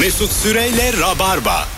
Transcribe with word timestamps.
Mesut 0.00 0.32
Süreyle 0.32 0.92
Rabarba. 1.00 1.68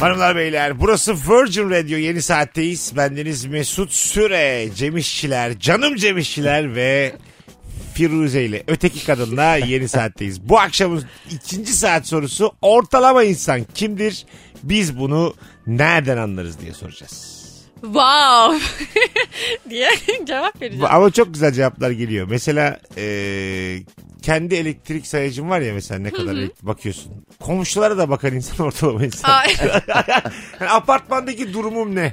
Hanımlar 0.00 0.36
beyler 0.36 0.80
burası 0.80 1.12
Virgin 1.14 1.70
Radio 1.70 1.96
yeni 1.96 2.22
saatteyiz. 2.22 2.92
Bendeniz 2.96 3.44
Mesut 3.44 3.92
Süre, 3.92 4.68
Cemişçiler, 4.74 5.58
canım 5.58 5.96
Cemişçiler 5.96 6.74
ve 6.74 7.12
Firuze 7.94 8.44
ile 8.44 8.62
öteki 8.66 9.06
kadınla 9.06 9.56
yeni 9.56 9.88
saatteyiz. 9.88 10.48
Bu 10.48 10.60
akşamın 10.60 11.04
ikinci 11.30 11.72
saat 11.72 12.06
sorusu 12.06 12.52
ortalama 12.62 13.24
insan 13.24 13.66
kimdir? 13.74 14.26
Biz 14.62 14.98
bunu 14.98 15.34
nereden 15.66 16.16
anlarız 16.16 16.60
diye 16.60 16.72
soracağız. 16.72 17.33
Wow 17.84 18.58
diye 19.70 19.88
cevap 20.26 20.62
vereceğim. 20.62 20.86
Ama 20.90 21.10
çok 21.10 21.34
güzel 21.34 21.52
cevaplar 21.52 21.90
geliyor. 21.90 22.26
Mesela 22.30 22.80
eee, 22.96 23.82
kendi 24.22 24.54
elektrik 24.54 25.06
sayacın 25.06 25.50
var 25.50 25.60
ya 25.60 25.74
mesela 25.74 26.00
ne 26.00 26.10
kadar 26.10 26.32
elektrik- 26.34 26.66
bakıyorsun. 26.66 27.12
Komşulara 27.40 27.98
da 27.98 28.10
bakan 28.10 28.34
insan 28.34 28.66
ortalama 28.66 29.04
insan. 29.04 29.30
Ay, 29.30 29.54
Yani 30.60 30.70
apartmandaki 30.70 31.52
durumum 31.52 31.94
ne? 31.94 32.12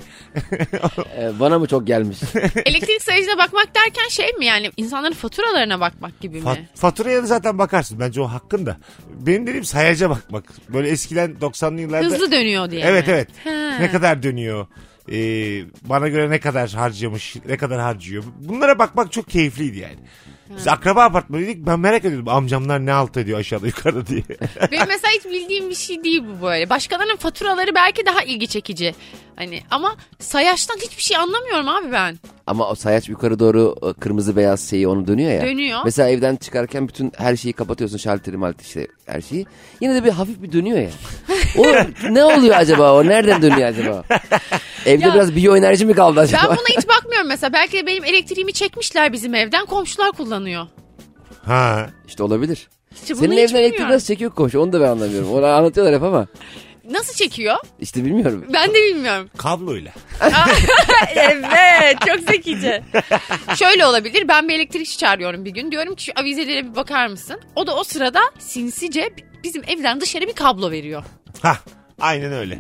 Ee, 1.17 1.39
bana 1.39 1.59
mı 1.59 1.67
çok 1.67 1.87
gelmiş? 1.87 2.17
elektrik 2.65 3.01
sayıcına 3.01 3.37
bakmak 3.37 3.75
derken 3.75 4.07
şey 4.09 4.33
mi 4.33 4.45
yani 4.45 4.71
insanların 4.77 5.13
faturalarına 5.13 5.79
bakmak 5.79 6.19
gibi 6.21 6.37
mi? 6.41 6.45
Fa- 6.45 6.65
faturaya 6.75 7.23
da 7.23 7.25
zaten 7.27 7.57
bakarsın. 7.57 7.99
Bence 7.99 8.21
o 8.21 8.25
hakkın 8.27 8.65
da. 8.65 8.77
Benim 9.09 9.47
dediğim 9.47 9.65
sayaca 9.65 10.09
bakmak. 10.09 10.43
Böyle 10.73 10.89
eskiden 10.89 11.31
90'lı 11.41 11.81
yıllarda. 11.81 12.05
Hızlı 12.05 12.31
dönüyor 12.31 12.71
diye 12.71 12.81
Evet 12.85 13.07
mi? 13.07 13.13
evet. 13.13 13.27
Ha. 13.43 13.77
Ne 13.79 13.91
kadar 13.91 14.23
dönüyor? 14.23 14.67
Ee, 15.11 15.61
bana 15.81 16.07
göre 16.07 16.29
ne 16.29 16.39
kadar 16.39 16.69
harcamış, 16.69 17.35
ne 17.47 17.57
kadar 17.57 17.79
harcıyor. 17.79 18.23
Bunlara 18.39 18.79
bakmak 18.79 19.11
çok 19.11 19.29
keyifliydi 19.29 19.77
yani. 19.79 19.99
Biz 20.57 20.67
akraba 20.67 21.03
apartmanıydık. 21.03 21.65
Ben 21.65 21.79
merak 21.79 22.05
ediyordum 22.05 22.27
amcamlar 22.27 22.85
ne 22.85 22.93
alt 22.93 23.17
ediyor 23.17 23.39
aşağıda 23.39 23.67
yukarıda 23.67 24.07
diye. 24.07 24.23
Benim 24.71 24.87
mesela 24.87 25.13
hiç 25.13 25.25
bildiğim 25.25 25.69
bir 25.69 25.75
şey 25.75 26.03
değil 26.03 26.23
bu 26.23 26.45
böyle. 26.45 26.69
Başkalarının 26.69 27.15
faturaları 27.15 27.75
belki 27.75 28.05
daha 28.05 28.23
ilgi 28.23 28.47
çekici. 28.47 28.95
Hani 29.35 29.61
ama 29.71 29.95
sayaçtan 30.19 30.75
hiçbir 30.77 31.01
şey 31.03 31.17
anlamıyorum 31.17 31.67
abi 31.67 31.91
ben. 31.91 32.19
Ama 32.47 32.69
o 32.69 32.75
sayaç 32.75 33.09
yukarı 33.09 33.39
doğru 33.39 33.75
o 33.81 33.93
kırmızı 33.93 34.35
beyaz 34.35 34.69
şeyi 34.69 34.87
onu 34.87 35.07
dönüyor 35.07 35.31
ya. 35.31 35.41
Dönüyor. 35.41 35.79
Mesela 35.85 36.09
evden 36.09 36.35
çıkarken 36.35 36.87
bütün 36.87 37.11
her 37.17 37.35
şeyi 37.35 37.53
kapatıyorsun 37.53 37.97
şalteri 37.97 38.37
maltı 38.37 38.61
işte 38.63 38.87
her 39.05 39.21
şeyi. 39.21 39.45
Yine 39.81 39.95
de 39.95 40.03
bir 40.03 40.09
hafif 40.09 40.41
bir 40.41 40.51
dönüyor 40.51 40.79
ya. 40.79 40.89
O 41.57 41.63
ne 42.13 42.23
oluyor 42.25 42.55
acaba 42.57 42.93
o? 42.93 43.05
Nereden 43.05 43.41
dönüyor 43.41 43.67
acaba? 43.69 44.03
Evde 44.85 45.05
Ya- 45.07 45.13
biraz 45.13 45.35
biyoenerji 45.35 45.85
mi 45.85 45.93
kaldı 45.93 46.19
acaba? 46.19 46.41
Ben 46.49 46.49
buna 46.57 46.77
hiç 46.77 46.87
bakmıyorum 46.87 47.27
mesela. 47.27 47.53
Belki 47.53 47.77
de 47.77 47.85
benim 47.87 48.03
elektriğimi 48.05 48.53
çekmişler 48.53 49.13
bizim 49.13 49.35
evden. 49.35 49.65
Komşular 49.65 50.11
kullanıyor. 50.11 50.67
ha. 51.45 51.89
İşte 52.07 52.23
olabilir. 52.23 52.69
Bunu 53.09 53.17
Senin 53.17 53.37
evden 53.37 53.55
elektrik 53.55 53.89
nasıl 53.89 54.05
çekiyor 54.07 54.31
komşu 54.31 54.59
onu 54.59 54.73
da 54.73 54.81
ben 54.81 54.87
anlamıyorum. 54.87 55.31
Onu 55.33 55.45
anlatıyorlar 55.45 55.95
hep 55.95 56.03
ama 56.03 56.27
Nasıl 56.91 57.13
çekiyor? 57.13 57.55
işte 57.79 58.05
bilmiyorum. 58.05 58.45
Ben 58.53 58.69
de 58.69 58.73
bilmiyorum. 58.73 59.29
Kabloyla. 59.37 59.91
evet 61.15 61.97
çok 62.07 62.19
zekice. 62.29 62.83
Şöyle 63.55 63.85
olabilir 63.85 64.27
ben 64.27 64.47
bir 64.47 64.53
elektrikçi 64.53 64.97
çağırıyorum 64.97 65.45
bir 65.45 65.51
gün. 65.51 65.71
Diyorum 65.71 65.95
ki 65.95 66.03
şu 66.03 66.11
avizelere 66.15 66.65
bir 66.65 66.75
bakar 66.75 67.07
mısın? 67.07 67.39
O 67.55 67.67
da 67.67 67.75
o 67.75 67.83
sırada 67.83 68.19
sinsice 68.39 69.09
bizim 69.43 69.63
evden 69.67 70.01
dışarı 70.01 70.27
bir 70.27 70.33
kablo 70.33 70.71
veriyor. 70.71 71.03
Ha. 71.41 71.57
Aynen 72.01 72.33
öyle. 72.33 72.59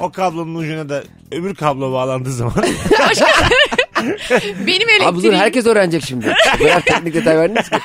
O 0.00 0.12
kablonun 0.12 0.54
ucuna 0.54 0.88
da 0.88 1.02
öbür 1.32 1.54
kablo 1.54 1.92
bağlandığı 1.92 2.32
zaman 2.32 2.54
Benim 4.66 4.88
Abi 4.88 4.98
dur 4.98 5.02
elektriğim... 5.02 5.34
herkes 5.34 5.66
öğrenecek 5.66 6.04
şimdi. 6.06 6.34
Bu 6.60 6.64
kadar 6.64 6.80
teknik 6.80 7.14
detay 7.14 7.36
verdiniz 7.36 7.70
ki. 7.70 7.76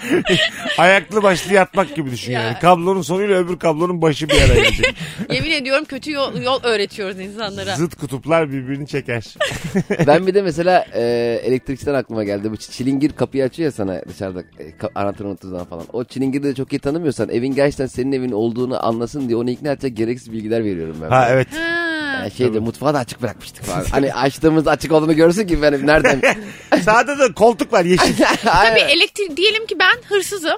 ayaklı 0.78 1.22
başlı 1.22 1.54
yatmak 1.54 1.94
gibi 1.96 2.10
düşün 2.10 2.32
Ya. 2.32 2.40
yani. 2.42 2.58
Kablonun 2.58 3.02
sonuyla 3.02 3.36
öbür 3.38 3.58
kablonun 3.58 4.02
başı 4.02 4.28
bir 4.28 4.34
araya 4.42 4.54
gelecek. 4.60 4.94
Yemin 5.30 5.50
ediyorum 5.50 5.84
kötü 5.84 6.12
yol, 6.12 6.42
yol 6.42 6.62
öğretiyoruz 6.62 7.20
insanlara. 7.20 7.76
Zıt 7.76 7.94
kutuplar 7.94 8.52
birbirini 8.52 8.86
çeker. 8.86 9.34
Ben 10.06 10.26
bir 10.26 10.34
de 10.34 10.42
mesela 10.42 10.86
e, 10.94 11.02
elektrikçiden 11.44 11.94
aklıma 11.94 12.24
geldi. 12.24 12.50
Bu 12.50 12.54
çi- 12.54 12.70
çilingir 12.70 13.12
kapıyı 13.12 13.44
açıyor 13.44 13.64
ya 13.66 13.72
sana 13.72 14.02
dışarıda 14.08 14.40
e, 14.58 14.70
ka- 14.70 14.90
anahtarı 14.94 15.28
unuttuğun 15.28 15.50
zaman 15.50 15.64
falan. 15.66 15.84
O 15.92 16.04
çilingiri 16.04 16.42
de 16.42 16.54
çok 16.54 16.72
iyi 16.72 16.78
tanımıyorsan 16.78 17.28
evin 17.28 17.54
gerçekten 17.54 17.86
senin 17.86 18.12
evin 18.12 18.32
olduğunu 18.32 18.86
anlasın 18.86 19.28
diye 19.28 19.36
onu 19.36 19.50
ikna 19.50 19.72
edecek 19.72 19.96
gereksiz 19.96 20.32
bilgiler 20.32 20.64
veriyorum 20.64 20.96
ben. 21.02 21.08
Ha 21.08 21.28
evet. 21.30 21.48
Ha. 21.52 21.99
Yani 22.20 22.30
şeyde 22.36 22.58
mutfağı 22.58 22.94
da 22.94 22.98
açık 22.98 23.22
bırakmıştık 23.22 23.64
falan. 23.64 23.84
hani 23.90 24.14
açtığımız 24.14 24.68
açık 24.68 24.92
olduğunu 24.92 25.16
görsün 25.16 25.46
ki 25.46 25.62
benim 25.62 25.86
nereden. 25.86 26.22
Sağda 26.84 27.18
da 27.18 27.34
koltuk 27.34 27.72
var 27.72 27.84
yeşil. 27.84 28.14
Tabii 28.44 28.80
elektrik 28.80 29.36
diyelim 29.36 29.66
ki 29.66 29.76
ben 29.78 30.14
hırsızım. 30.16 30.56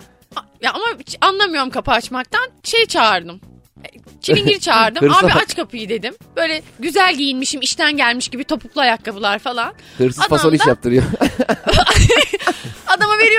Ya 0.62 0.73
ama 0.73 0.84
anlamıyorum 1.21 1.71
kapı 1.71 1.91
açmaktan. 1.91 2.49
Şey 2.65 2.87
çağırdım. 2.87 3.41
E, 3.84 3.89
Çilingir 4.21 4.61
çağırdım. 4.61 5.12
Abi 5.12 5.33
aç 5.33 5.56
kapıyı 5.56 5.89
dedim. 5.89 6.15
Böyle 6.37 6.62
güzel 6.78 7.15
giyinmişim, 7.17 7.61
işten 7.61 7.97
gelmiş 7.97 8.29
gibi 8.29 8.44
topuklu 8.44 8.81
ayakkabılar 8.81 9.39
falan. 9.39 9.75
Hırsız 9.99 10.19
Adam 10.19 10.29
fason 10.29 10.53
iş 10.53 10.65
da- 10.65 10.69
yaptırıyor. 10.69 11.03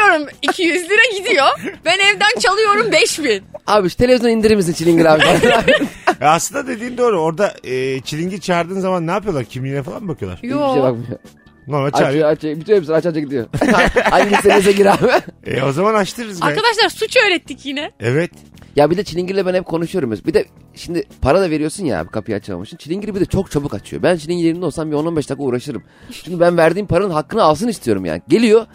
Veriyorum 0.10 0.28
200 0.42 0.84
lira 0.90 1.18
gidiyor. 1.20 1.46
Ben 1.86 1.98
evden 2.00 2.40
çalıyorum 2.40 2.92
5000. 2.92 3.44
abi 3.68 3.90
şu 3.90 3.98
televizyonu 3.98 4.32
indirir 4.32 4.56
misin 4.56 4.74
çilingir 4.74 5.06
abi? 5.06 5.24
Aslında 6.22 6.68
dediğin 6.68 6.98
doğru. 6.98 7.22
Orada 7.22 7.54
e, 7.64 8.00
çilingir 8.02 8.38
çağırdığın 8.42 8.80
zaman 8.80 9.08
ne 9.08 9.12
yapıyorlar? 9.12 9.46
Kimliğine 9.46 9.84
falan 9.84 10.04
mı 10.04 10.08
bakıyorlar? 10.10 10.38
Hiçbir 10.38 10.50
şey 10.50 10.58
Yo. 10.58 10.82
bakmıyor. 10.84 11.20
Normal 11.68 11.86
Açıyor 11.88 12.04
çağırıyor. 12.04 12.30
açıyor. 12.30 12.56
Bitiyor 12.56 12.78
hepsini 12.78 12.96
aç 12.96 13.06
aç 13.06 13.16
gidiyor. 13.16 13.48
Hangisi 14.10 14.50
neyse 14.50 14.72
gir 14.72 14.86
abi. 14.86 15.08
E, 15.46 15.64
o 15.64 15.72
zaman 15.72 15.94
açtırırız 15.94 16.42
be. 16.42 16.46
Arkadaşlar 16.46 16.90
suç 16.90 17.18
öğrettik 17.28 17.66
yine. 17.66 17.92
Evet. 18.00 18.32
Ya 18.76 18.92
bir 18.92 18.98
de 18.98 19.04
çilingirle 19.04 19.46
ben 19.46 19.54
hep 19.54 19.66
konuşuyorum. 19.66 20.12
Bir 20.28 20.34
de 20.34 20.46
şimdi 20.76 21.04
para 21.22 21.42
da 21.42 21.50
veriyorsun 21.50 21.86
ya 21.86 22.00
abi 22.00 22.10
kapıyı 22.10 22.38
açamamak 22.38 22.68
için. 22.68 22.78
Çilingir 22.78 23.16
bir 23.16 23.20
de 23.20 23.26
çok 23.26 23.52
çabuk 23.52 23.74
açıyor. 23.74 24.04
Ben 24.04 24.18
çilingir 24.18 24.44
yerinde 24.44 24.66
olsam 24.66 24.92
bir 24.92 24.96
10-15 24.96 25.16
dakika 25.16 25.36
uğraşırım. 25.44 25.84
Çünkü 26.24 26.40
ben 26.40 26.58
verdiğim 26.58 26.88
paranın 26.88 27.10
hakkını 27.14 27.44
alsın 27.44 27.68
istiyorum 27.68 28.06
yani. 28.06 28.22
Geliyor 28.28 28.66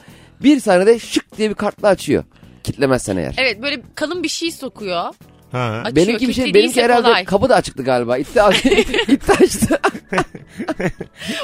bir 0.43 0.61
saniyede 0.61 0.99
şık 0.99 1.39
diye 1.39 1.51
bir 1.51 1.55
kartla 1.55 1.89
açıyor. 1.89 2.25
Kitlemezsen 2.65 3.17
eğer. 3.17 3.35
Evet 3.39 3.63
böyle 3.63 3.83
kalın 3.95 4.23
bir 4.23 4.29
şey 4.29 4.51
sokuyor. 4.51 5.05
Ha. 5.53 5.83
Açıyor. 5.85 5.97
Benimki 5.97 6.29
bir 6.29 6.33
şey, 6.33 6.45
benimki 6.45 6.61
değilse 6.61 6.83
herhalde 6.83 7.03
kolay. 7.09 7.25
kapı 7.25 7.49
da 7.49 7.55
açıktı 7.55 7.85
galiba. 7.85 8.19
İtti, 8.19 8.41
itti 9.09 9.33
açtı. 9.33 9.81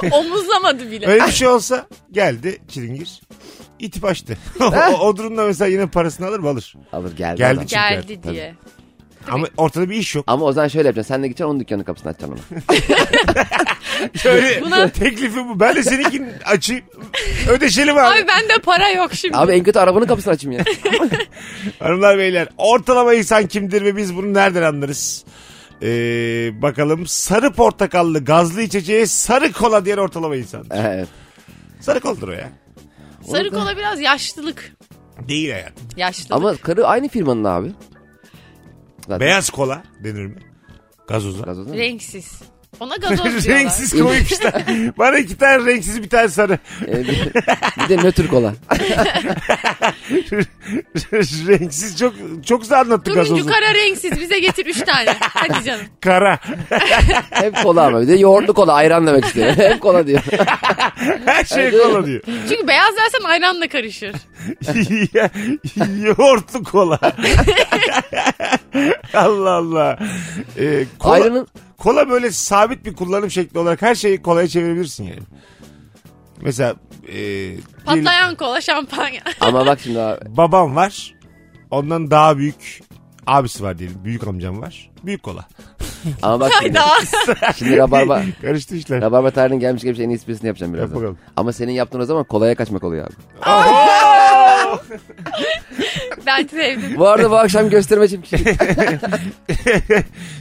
Omuzlamadı 0.12 0.91
bile. 0.91 1.06
Öyle 1.06 1.27
bir 1.27 1.32
şey 1.32 1.49
olsa 1.49 1.87
geldi 2.12 2.59
çilingir. 2.69 3.21
İtip 3.78 4.05
açtı. 4.05 4.38
o, 4.60 4.65
o 4.99 5.16
durumda 5.16 5.47
mesela 5.47 5.69
yine 5.69 5.87
parasını 5.87 6.26
alır 6.26 6.38
mı 6.41 6.49
alır. 6.49 6.75
Alır 6.93 7.16
geldi. 7.16 7.38
Geldi 7.38 7.55
adam. 7.55 7.66
çünkü. 7.66 7.75
Geldi 7.75 8.21
Tabii. 8.22 8.34
diye. 8.34 8.55
Ama 9.31 9.47
ortada 9.57 9.91
bir 9.91 9.97
iş 9.97 10.15
yok. 10.15 10.25
Ama 10.29 10.45
o 10.45 10.53
zaman 10.53 10.69
şöyle 10.69 10.89
yapacaksın. 10.89 11.15
Sen 11.15 11.23
de 11.23 11.27
gideceksin 11.27 11.51
onun 11.51 11.61
dükkanının 11.61 11.85
kapısını 11.85 12.11
açacaksın 12.12 12.39
ona. 12.69 12.77
Şöyle 14.23 14.61
Buna- 14.61 14.89
teklifi 14.93 15.37
bu. 15.49 15.61
Ben 15.61 15.77
de 15.77 15.83
seninkini 15.83 16.29
açayım. 16.45 16.85
Ödeşelim 17.49 17.97
abi. 17.99 18.07
Abi 18.07 18.29
bende 18.29 18.59
para 18.62 18.91
yok 18.91 19.15
şimdi. 19.15 19.37
Abi 19.37 19.53
en 19.53 19.62
kötü 19.62 19.79
arabanın 19.79 20.07
kapısını 20.07 20.33
açayım 20.35 20.59
ya. 20.59 20.65
Hanımlar 21.79 22.19
beyler 22.19 22.49
ortalama 22.59 23.15
insan 23.15 23.47
kimdir 23.47 23.83
ve 23.85 23.97
biz 23.97 24.17
bunu 24.17 24.35
nereden 24.35 24.62
anlarız? 24.62 25.25
Ee, 25.83 25.87
bakalım 26.62 27.06
sarı 27.06 27.53
portakallı 27.53 28.25
gazlı 28.25 28.62
içeceğe 28.62 29.06
sarı 29.06 29.53
kola 29.53 29.85
diyen 29.85 29.99
ortalama 29.99 30.37
insan. 30.37 30.67
evet. 30.71 31.09
Sarı 31.81 32.01
koldur 32.01 32.29
o 32.29 32.33
ya. 32.33 32.49
Sarı 33.31 33.51
kola 33.51 33.77
biraz 33.77 34.01
yaşlılık. 34.01 34.73
Değil 35.29 35.51
hayatım. 35.51 35.89
Yaşlılık. 35.97 36.33
Ama 36.33 36.56
karı 36.56 36.87
aynı 36.87 37.09
firmanın 37.09 37.45
abi. 37.45 37.73
Zaten. 39.09 39.21
Beyaz 39.21 39.51
kola 39.51 39.83
denir 40.05 40.27
mi? 40.27 40.39
Gazoza. 41.09 41.45
Gazoz 41.45 41.67
değil 41.67 41.77
mi? 41.79 41.83
Renksiz. 41.83 42.43
Ona 42.81 42.97
gazoz 42.97 43.19
diyorlar. 43.25 43.45
renksiz 43.47 43.91
koymuş 43.93 44.33
işte. 44.33 44.53
Bana 44.99 45.19
iki 45.19 45.37
tane 45.39 45.67
renksiz 45.67 46.03
bir 46.03 46.09
tane 46.09 46.29
sarı. 46.29 46.59
Ee, 46.89 46.93
bir, 47.09 47.35
bir 47.85 47.89
de 47.89 47.97
nötr 47.97 48.27
kola. 48.29 48.55
renksiz 51.49 51.99
çok 51.99 52.15
çok 52.47 52.61
güzel 52.62 52.81
anlattı 52.81 53.05
Turuncu 53.05 53.35
gazozu. 53.35 53.49
kara 53.50 53.75
renksiz 53.75 54.21
bize 54.21 54.38
getir 54.38 54.67
üç 54.67 54.81
tane. 54.81 55.17
Hadi 55.21 55.65
canım. 55.65 55.85
Kara. 56.00 56.38
Hep 57.31 57.62
kola 57.62 57.87
ama 57.87 58.00
bir 58.03 58.09
de 58.09 58.15
yoğurtlu 58.15 58.55
kola 58.55 58.73
ayran 58.73 59.06
demek 59.06 59.25
istiyor. 59.25 59.56
Hep 59.56 59.81
kola 59.81 60.06
diyor. 60.06 60.21
Her 61.26 61.44
şey 61.44 61.71
kola 61.71 62.06
diyor. 62.06 62.21
Çünkü 62.49 62.69
beyaz 62.69 62.97
dersen 62.97 63.25
ayranla 63.29 63.69
karışır. 63.69 64.12
Yoğurtlu 66.03 66.65
kola. 66.65 66.99
Allah 69.15 69.50
Allah. 69.50 69.99
Ee, 70.59 70.85
kola, 70.99 71.12
Ayranın 71.12 71.47
kola 71.85 72.09
böyle 72.11 72.31
sabit 72.31 72.85
bir 72.85 72.95
kullanım 72.95 73.31
şekli 73.31 73.59
olarak 73.59 73.83
her 73.83 73.95
şeyi 73.95 74.23
kolaya 74.23 74.49
çevirebilirsin 74.49 75.05
yani. 75.05 75.23
Mesela 76.43 76.75
e, 77.09 77.13
diyelim, 77.15 77.63
Patlayan 77.85 78.35
kola 78.35 78.61
şampanya. 78.61 79.21
ama 79.41 79.67
bak 79.67 79.81
şimdi 79.81 80.01
abi. 80.01 80.37
babam 80.37 80.77
var. 80.77 81.15
Ondan 81.71 82.11
daha 82.11 82.39
büyük 82.39 82.81
abisi 83.27 83.63
var 83.63 83.79
diyelim. 83.79 84.05
Büyük 84.05 84.27
amcam 84.27 84.63
var. 84.63 84.91
Büyük 85.05 85.23
kola. 85.23 85.45
Ama 86.23 86.41
bak 86.41 86.53
şimdi. 86.63 86.79
Hayda. 86.79 87.53
Şimdi 87.53 87.77
rabarba. 87.77 88.23
Karıştı 88.43 88.77
işler. 88.77 89.01
Rabarba 89.01 89.31
tarihinin 89.31 89.61
gelmiş 89.61 89.83
gelmiş 89.83 90.01
en 90.01 90.09
iyi 90.09 90.15
esprisini 90.15 90.47
yapacağım 90.47 90.75
Yap 90.75 90.79
birazdan. 90.81 90.97
bakalım. 90.97 91.19
Ama 91.37 91.53
senin 91.53 91.73
yaptığın 91.73 92.01
o 92.01 92.05
zaman 92.05 92.25
kolaya 92.25 92.55
kaçmak 92.55 92.85
oluyor 92.85 93.07
abi. 93.07 93.15
Ben 96.26 96.47
sevdim. 96.47 96.97
Bu 96.97 97.09
arada 97.09 97.31
bu 97.31 97.37
akşam 97.37 97.71
gösterime 97.71 98.09
çıkmış. 98.09 98.31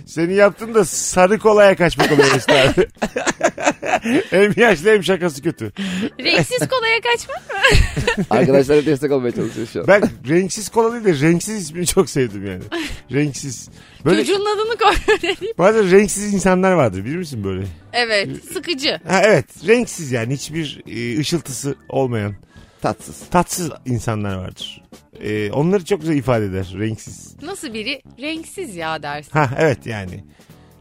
Senin 0.05 0.33
yaptığın 0.33 0.73
da 0.73 0.85
sarı 0.85 1.39
kolaya 1.39 1.75
kaçmak 1.75 2.11
oluyor 2.11 2.33
Mesut 2.33 2.49
abi. 2.49 2.87
hem 4.29 4.53
yaşlı 4.57 4.89
hem 4.89 5.03
şakası 5.03 5.41
kötü. 5.41 5.71
Renksiz 6.19 6.67
kolaya 6.67 7.01
kaçmak 7.01 7.41
mı? 7.49 7.59
Arkadaşlara 8.29 8.85
destek 8.85 9.11
olmaya 9.11 9.31
çalışıyor 9.31 9.67
şu 9.73 9.79
an. 9.79 9.87
Ben 9.87 10.03
renksiz 10.29 10.69
kola 10.69 10.93
değil 10.93 11.05
de 11.05 11.27
renksiz 11.27 11.61
ismini 11.61 11.87
çok 11.87 12.09
sevdim 12.09 12.47
yani. 12.47 12.63
Renksiz. 13.11 13.69
Böyle 14.05 14.25
Çocuğun 14.25 14.45
adını 14.45 14.77
koy 14.77 14.93
bazen 15.57 15.91
renksiz 15.91 16.33
insanlar 16.33 16.71
vardır 16.71 17.05
bilir 17.05 17.17
misin 17.17 17.43
böyle? 17.43 17.65
Evet 17.93 18.29
sıkıcı. 18.53 18.99
Ha 19.07 19.21
evet 19.23 19.45
renksiz 19.67 20.11
yani 20.11 20.33
hiçbir 20.33 20.81
e, 20.87 21.19
ışıltısı 21.19 21.75
olmayan 21.89 22.35
Tatsız. 22.83 23.29
tatsız 23.31 23.71
insanlar 23.85 24.35
vardır. 24.35 24.83
E, 25.21 25.51
onları 25.51 25.85
çok 25.85 26.01
güzel 26.01 26.15
ifade 26.15 26.45
eder 26.45 26.73
renksiz. 26.79 27.35
Nasıl 27.41 27.73
biri? 27.73 28.01
Renksiz 28.21 28.75
ya 28.75 29.03
dersin. 29.03 29.31
Ha 29.33 29.49
evet 29.59 29.85
yani. 29.85 30.23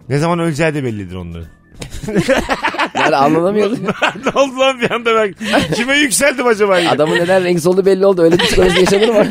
Ne 0.09 0.19
zaman 0.19 0.39
öleceği 0.39 0.75
de 0.75 0.85
bellidir 0.85 1.15
onların. 1.15 1.49
Yani 2.95 3.17
anlamıyordum. 3.17 3.79
ne 4.25 4.41
oldu 4.41 4.59
lan 4.59 4.81
bir 4.81 4.91
anda 4.91 5.15
ben 5.15 5.35
kime 5.75 5.99
yükseldim 5.99 6.47
acaba? 6.47 6.79
ya? 6.79 6.91
Adamın 6.91 7.17
neden 7.17 7.45
renksiz 7.45 7.67
olduğu 7.67 7.87
belli 7.87 8.07
oldu. 8.07 8.23
Öyle 8.23 8.39
bir 8.39 8.45
psikoloji 8.45 8.81
yaşanır 8.81 9.09
mı? 9.09 9.31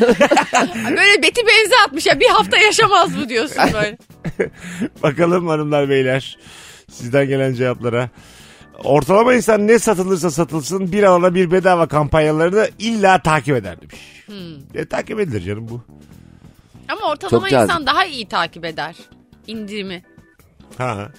Böyle 0.90 1.22
beti 1.22 1.40
benze 1.46 1.74
atmış 1.86 2.06
ya 2.06 2.20
bir 2.20 2.28
hafta 2.28 2.58
yaşamaz 2.58 3.16
mı 3.16 3.28
diyorsun 3.28 3.62
böyle. 3.72 3.98
Bakalım 5.02 5.46
hanımlar 5.48 5.88
beyler 5.88 6.38
sizden 6.90 7.28
gelen 7.28 7.54
cevaplara. 7.54 8.10
Ortalama 8.84 9.34
insan 9.34 9.66
ne 9.66 9.78
satılırsa 9.78 10.30
satılsın 10.30 10.92
bir 10.92 11.02
alana 11.02 11.34
bir 11.34 11.50
bedava 11.50 11.88
kampanyalarını 11.88 12.68
illa 12.78 13.22
takip 13.22 13.56
eder 13.56 13.80
demiş. 13.80 13.96
E, 14.74 14.84
takip 14.84 15.20
edilir 15.20 15.40
canım 15.40 15.68
bu. 15.68 15.82
Ama 16.88 17.00
ortalama 17.10 17.48
Çok 17.48 17.50
cazip. 17.50 17.70
insan 17.70 17.86
daha 17.86 18.04
iyi 18.04 18.28
takip 18.28 18.64
eder. 18.64 18.96
İndirimi. 19.46 20.02
Ha. 20.78 20.96
ha. 20.96 21.12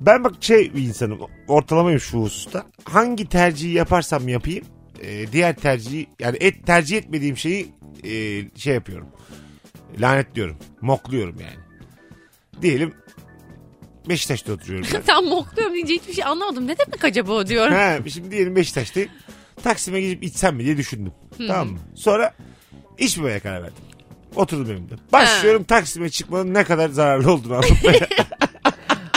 Ben 0.00 0.24
bak 0.24 0.34
şey 0.40 0.74
bir 0.74 0.82
insanım 0.82 1.18
ortalamayım 1.48 2.00
şu 2.00 2.18
hususta. 2.18 2.64
Hangi 2.84 3.28
tercihi 3.28 3.72
yaparsam 3.72 4.28
yapayım 4.28 4.64
e, 5.02 5.32
diğer 5.32 5.56
tercihi 5.56 6.06
yani 6.20 6.36
et 6.40 6.66
tercih 6.66 6.96
etmediğim 6.96 7.36
şeyi 7.36 7.72
e, 8.04 8.10
şey 8.58 8.74
yapıyorum. 8.74 9.08
Lanetliyorum. 10.00 10.56
Mokluyorum 10.80 11.36
yani. 11.40 11.64
Diyelim 12.62 12.94
Beşiktaş'ta 14.08 14.52
oturuyorum. 14.52 14.88
ben. 14.94 15.02
Tam 15.06 15.24
mokluyorum 15.24 15.74
deyince 15.74 15.94
hiçbir 15.94 16.12
şey 16.12 16.24
anlamadım. 16.24 16.66
Ne 16.66 16.78
demek 16.78 17.04
acaba 17.04 17.32
o 17.32 17.46
diyorum. 17.46 17.74
ha, 17.74 17.98
şimdi 18.12 18.30
diyelim 18.30 18.56
Beşiktaş'tayım. 18.56 19.10
Taksim'e 19.62 20.00
gidip 20.00 20.22
içsem 20.22 20.56
mi 20.56 20.64
diye 20.64 20.76
düşündüm. 20.76 21.12
Tamam 21.48 21.68
mı? 21.68 21.78
Sonra 21.94 22.34
içmemeye 22.98 23.40
karar 23.40 23.62
verdim. 23.62 23.84
Oturdum 24.36 24.72
evimde. 24.72 24.94
Başlıyorum 25.12 25.64
Taksim'e 25.64 26.08
çıkmanın 26.10 26.54
ne 26.54 26.64
kadar 26.64 26.88
zararlı 26.88 27.32
olduğunu 27.32 27.54
anlatmaya. 27.54 28.08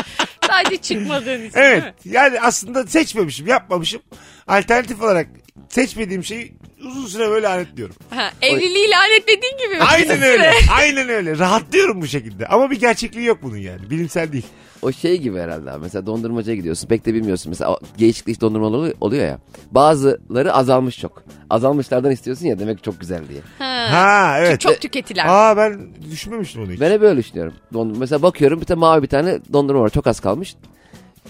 Sadece 0.47 0.77
çıkmadığın 0.77 1.41
için 1.45 1.59
evet. 1.59 1.93
Yani 2.05 2.41
aslında 2.41 2.87
seçmemişim, 2.87 3.47
yapmamışım. 3.47 4.01
Alternatif 4.47 5.01
olarak 5.01 5.27
seçmediğim 5.69 6.23
şeyi 6.23 6.53
uzun 6.85 7.05
süre 7.07 7.29
böyle 7.29 7.47
lanetliyorum. 7.47 7.95
Ha, 8.09 8.31
evliliği 8.41 8.89
lanetlediğin 8.89 9.57
gibi 9.65 9.75
mi? 9.75 9.83
Aynen 9.91 10.21
öyle. 10.21 10.53
Aynen 10.77 11.09
öyle. 11.09 11.37
Rahatlıyorum 11.37 12.01
bu 12.01 12.07
şekilde. 12.07 12.47
Ama 12.47 12.71
bir 12.71 12.79
gerçekliği 12.79 13.25
yok 13.25 13.37
bunun 13.43 13.57
yani. 13.57 13.89
Bilimsel 13.89 14.31
değil. 14.31 14.45
O 14.81 14.91
şey 14.91 15.17
gibi 15.17 15.39
herhalde 15.39 15.71
abi. 15.71 15.81
Mesela 15.81 16.05
dondurmacıya 16.05 16.55
gidiyorsun. 16.55 16.87
Pek 16.87 17.05
de 17.05 17.13
bilmiyorsun. 17.13 17.49
Mesela 17.49 17.71
o 17.73 17.79
geyişikli 17.97 18.31
iş 18.31 18.41
dondurmalar 18.41 18.93
oluyor- 19.01 19.23
ya. 19.27 19.39
Bazıları 19.71 20.53
azalmış 20.53 20.99
çok. 20.99 21.23
Azalmışlardan 21.49 22.11
istiyorsun 22.11 22.45
ya 22.45 22.59
demek 22.59 22.83
çok 22.83 22.99
güzel 22.99 23.21
diye. 23.29 23.39
Ha. 23.59 23.87
Ha 23.91 24.37
evet. 24.39 24.61
Çok 24.61 24.81
tüketiler. 24.81 25.25
Aa 25.27 25.57
ben 25.57 25.79
düşünmemiştim 26.11 26.63
onu 26.63 26.71
hiç. 26.71 26.79
Ben 26.81 26.91
hep 26.91 27.01
böyle 27.01 27.19
düşünüyorum. 27.19 27.53
Dondurma. 27.73 27.99
Mesela 27.99 28.21
bakıyorum 28.21 28.61
bir 28.61 28.65
tane 28.65 28.79
mavi 28.79 29.01
bir 29.03 29.07
tane 29.07 29.39
dondurma 29.53 29.81
var. 29.81 29.89
Çok 29.89 30.07
az 30.07 30.19
kalmış. 30.19 30.55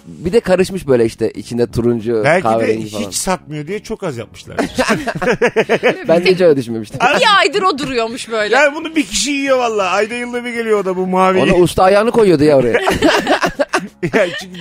Bir 0.05 0.33
de 0.33 0.39
karışmış 0.39 0.87
böyle 0.87 1.05
işte 1.05 1.31
içinde 1.31 1.71
turuncu 1.71 2.21
Belki 2.23 2.43
de 2.43 2.49
kahverengi 2.49 2.89
falan. 2.89 3.03
hiç 3.03 3.15
satmıyor 3.15 3.67
diye 3.67 3.79
çok 3.83 4.03
az 4.03 4.17
yapmışlar. 4.17 4.57
Ben 6.07 6.25
de 6.25 6.31
hiç 6.31 6.41
öyle 6.41 6.57
düşünmemiştim. 6.57 6.99
Bir 6.99 7.37
aydır 7.39 7.61
o 7.61 7.77
duruyormuş 7.77 8.29
böyle. 8.31 8.55
yani 8.55 8.75
bunu 8.75 8.95
bir 8.95 9.05
kişi 9.05 9.31
yiyor 9.31 9.57
valla. 9.57 9.89
Ayda 9.89 10.13
yılda 10.13 10.45
bir 10.45 10.53
geliyor 10.53 10.79
o 10.79 10.85
da 10.85 10.95
bu 10.97 11.07
mavi. 11.07 11.39
Ona 11.39 11.53
usta 11.55 11.83
ayağını 11.83 12.11
koyuyordu 12.11 12.43
ya 12.43 12.57
oraya. 12.57 12.79
Yani 14.13 14.31
çünkü- 14.41 14.59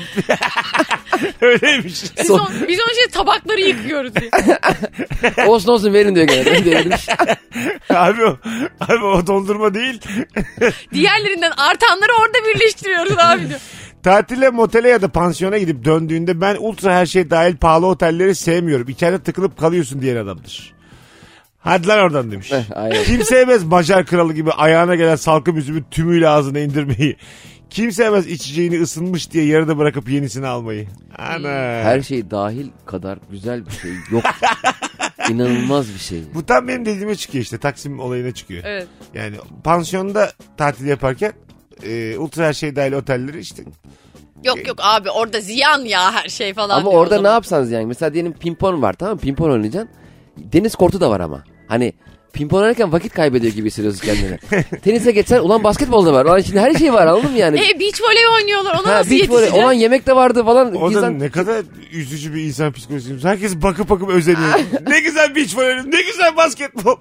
Öyleymiş. 1.46 2.02
Biz, 2.18 2.30
on, 2.30 2.48
biz 2.68 2.80
onun 2.80 2.92
için 2.94 3.10
tabakları 3.12 3.60
yıkıyoruz 3.60 4.12
diye. 4.16 4.30
olsun 5.46 5.72
olsun 5.72 5.92
verin 5.94 6.14
diyor 6.14 6.26
gene. 6.26 6.64
De 6.64 6.98
abi 7.98 8.24
o, 8.24 8.38
abi 8.80 9.04
o 9.04 9.26
dondurma 9.26 9.74
değil. 9.74 10.00
Diğerlerinden 10.94 11.50
artanları 11.50 12.12
orada 12.22 12.38
birleştiriyoruz 12.54 13.18
abi 13.18 13.48
diyor. 13.48 13.60
Tatile, 14.06 14.50
motele 14.50 14.88
ya 14.88 15.02
da 15.02 15.08
pansiyona 15.08 15.58
gidip 15.58 15.84
döndüğünde 15.84 16.40
ben 16.40 16.56
ultra 16.60 16.94
her 16.94 17.06
şey 17.06 17.30
dahil 17.30 17.56
pahalı 17.56 17.86
otelleri 17.86 18.34
sevmiyorum. 18.34 18.88
İçeride 18.88 19.18
tıkılıp 19.18 19.58
kalıyorsun 19.58 20.02
diyen 20.02 20.16
adamdır. 20.16 20.74
Hadi 21.58 21.88
lan 21.88 21.98
oradan 21.98 22.30
demiş. 22.30 22.52
Eh. 22.52 23.04
Kim 23.06 23.22
sevmez 23.22 23.64
Macar 23.64 24.06
kralı 24.06 24.32
gibi 24.32 24.52
ayağına 24.52 24.94
gelen 24.94 25.16
salkım 25.16 25.56
üzümü 25.56 25.84
tümüyle 25.90 26.28
ağzına 26.28 26.58
indirmeyi. 26.58 27.16
Kim 27.70 27.92
sevmez 27.92 28.26
içeceğini 28.26 28.80
ısınmış 28.80 29.30
diye 29.30 29.44
yarıda 29.44 29.78
bırakıp 29.78 30.08
yenisini 30.08 30.46
almayı. 30.46 30.86
Ana. 31.18 31.48
Her 31.82 32.02
şey 32.02 32.30
dahil 32.30 32.68
kadar 32.86 33.18
güzel 33.30 33.66
bir 33.66 33.70
şey 33.70 33.92
yok. 34.10 34.24
İnanılmaz 35.30 35.94
bir 35.94 35.98
şey. 35.98 36.22
Bu 36.34 36.46
tam 36.46 36.68
benim 36.68 36.86
dediğime 36.86 37.14
çıkıyor 37.14 37.42
işte. 37.42 37.58
Taksim 37.58 38.00
olayına 38.00 38.34
çıkıyor. 38.34 38.62
Evet. 38.66 38.86
Yani 39.14 39.36
pansiyonda 39.64 40.32
tatil 40.56 40.86
yaparken 40.86 41.32
e, 41.82 42.18
ultra 42.18 42.46
her 42.46 42.52
şey 42.52 42.76
dahil 42.76 42.92
otelleri 42.92 43.38
işte 43.40 43.62
Yok 44.44 44.68
yok 44.68 44.76
abi 44.80 45.10
orada 45.10 45.40
ziyan 45.40 45.80
ya 45.84 46.12
her 46.12 46.28
şey 46.28 46.54
falan. 46.54 46.80
Ama 46.80 46.90
diyor 46.90 47.02
orada 47.02 47.20
ne 47.20 47.28
yapsanız 47.28 47.70
yani. 47.70 47.86
Mesela 47.86 48.14
diyelim 48.14 48.32
pimpon 48.32 48.82
var 48.82 48.92
tamam 48.92 49.14
mı? 49.14 49.20
Pimpon 49.20 49.50
oynayacaksın. 49.50 49.90
Deniz 50.36 50.74
kortu 50.74 51.00
da 51.00 51.10
var 51.10 51.20
ama. 51.20 51.44
Hani 51.68 51.92
pimpon 52.32 52.62
oynarken 52.62 52.92
vakit 52.92 53.12
kaybediyor 53.14 53.52
gibi 53.52 53.66
hissediyorsun 53.66 54.00
kendini. 54.00 54.38
Tenise 54.84 55.12
geçsen 55.12 55.40
ulan 55.40 55.64
basketbol 55.64 56.06
da 56.06 56.12
var. 56.12 56.24
Ulan 56.24 56.40
şimdi 56.40 56.60
her 56.60 56.74
şey 56.74 56.92
var 56.92 57.06
anladın 57.06 57.30
mı 57.30 57.38
yani? 57.38 57.56
E 57.56 57.80
beach 57.80 58.00
voley 58.02 58.28
oynuyorlar 58.34 58.74
ona 58.80 58.88
ha, 58.88 58.98
nasıl 58.98 59.10
beach 59.10 59.20
yetişecek? 59.20 59.54
Ulan 59.54 59.72
yemek 59.72 60.06
de 60.06 60.16
vardı 60.16 60.44
falan. 60.44 60.74
O 60.74 60.94
da 60.94 60.98
İnsan- 60.98 61.18
ne 61.18 61.30
kadar 61.30 61.62
üzücü 61.92 62.34
bir 62.34 62.42
insan 62.42 62.72
psikolojisi. 62.72 63.28
Herkes 63.28 63.56
bakıp 63.56 63.90
bakıp 63.90 64.08
özeniyor. 64.08 64.54
ne 64.88 65.00
güzel 65.00 65.34
beach 65.34 65.56
volley, 65.56 65.76
ne 65.76 66.02
güzel 66.02 66.36
basketbol. 66.36 66.96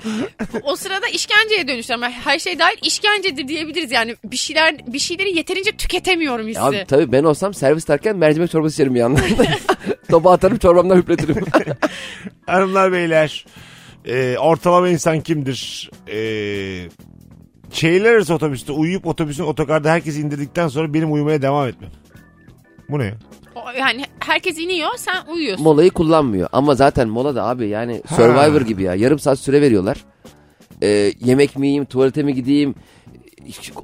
O 0.64 0.76
sırada 0.76 1.08
işkenceye 1.08 1.68
dönüşür 1.68 1.94
ama 1.94 2.10
her 2.10 2.40
şey 2.40 2.60
dahil 2.60 2.78
işkencedir 2.82 3.48
diyebiliriz 3.48 3.92
yani 3.92 4.16
bir 4.24 4.38
şeyler 4.38 4.76
bir 4.88 5.00
şeyleri 5.00 5.38
yeterince 5.38 5.72
tüketemiyorum 5.72 6.48
hissi. 6.48 6.62
Abi 6.62 6.86
tabii 6.88 7.12
ben 7.12 7.24
olsam 7.24 7.54
servis 7.54 7.88
derken 7.88 8.16
mercimek 8.18 8.52
çorbası 8.52 8.74
içerim 8.74 8.96
bir 8.96 9.00
yandan. 9.00 9.24
Topa 10.10 10.32
atarım 10.32 10.58
çorbamdan 10.58 10.98
hüpletirim. 10.98 11.46
Hanımlar 12.46 12.92
beyler 12.92 13.46
e, 14.08 14.38
ortalama 14.38 14.90
insan 14.90 15.22
kimdir? 15.22 15.92
E, 16.08 16.18
şehirler 17.72 18.14
arası 18.14 18.34
otobüste 18.34 18.72
uyuyup 18.72 19.08
otobüsün 19.08 19.44
otogarda 19.44 19.92
herkesi 19.92 20.22
indirdikten 20.22 20.68
sonra 20.68 20.94
benim 20.94 21.14
uyumaya 21.14 21.42
devam 21.42 21.68
etmem. 21.68 21.90
Bu 22.90 23.00
ne 23.00 23.06
ya? 23.06 23.14
O- 23.56 23.72
Yani 23.80 24.04
herkes 24.20 24.60
iniyor 24.60 24.90
sen 24.98 25.26
uyuyorsun. 25.34 25.64
Molayı 25.64 25.90
kullanmıyor. 25.92 26.50
Ama 26.52 26.76
zaten 26.76 27.08
mola 27.08 27.36
da 27.36 27.44
abi 27.48 27.68
yani 27.68 28.02
Ha. 28.08 28.16
Survivor 28.16 28.62
gibi 28.62 28.84
ya. 28.84 28.96
Yarım 28.96 29.20
saat 29.20 29.40
süre 29.40 29.62
veriyorlar. 29.62 29.98
Ee, 30.84 31.12
yemek 31.24 31.58
mi 31.58 31.68
yiyeyim, 31.68 31.86
tuvalete 31.86 32.24
mi 32.24 32.34
gideyim? 32.36 32.76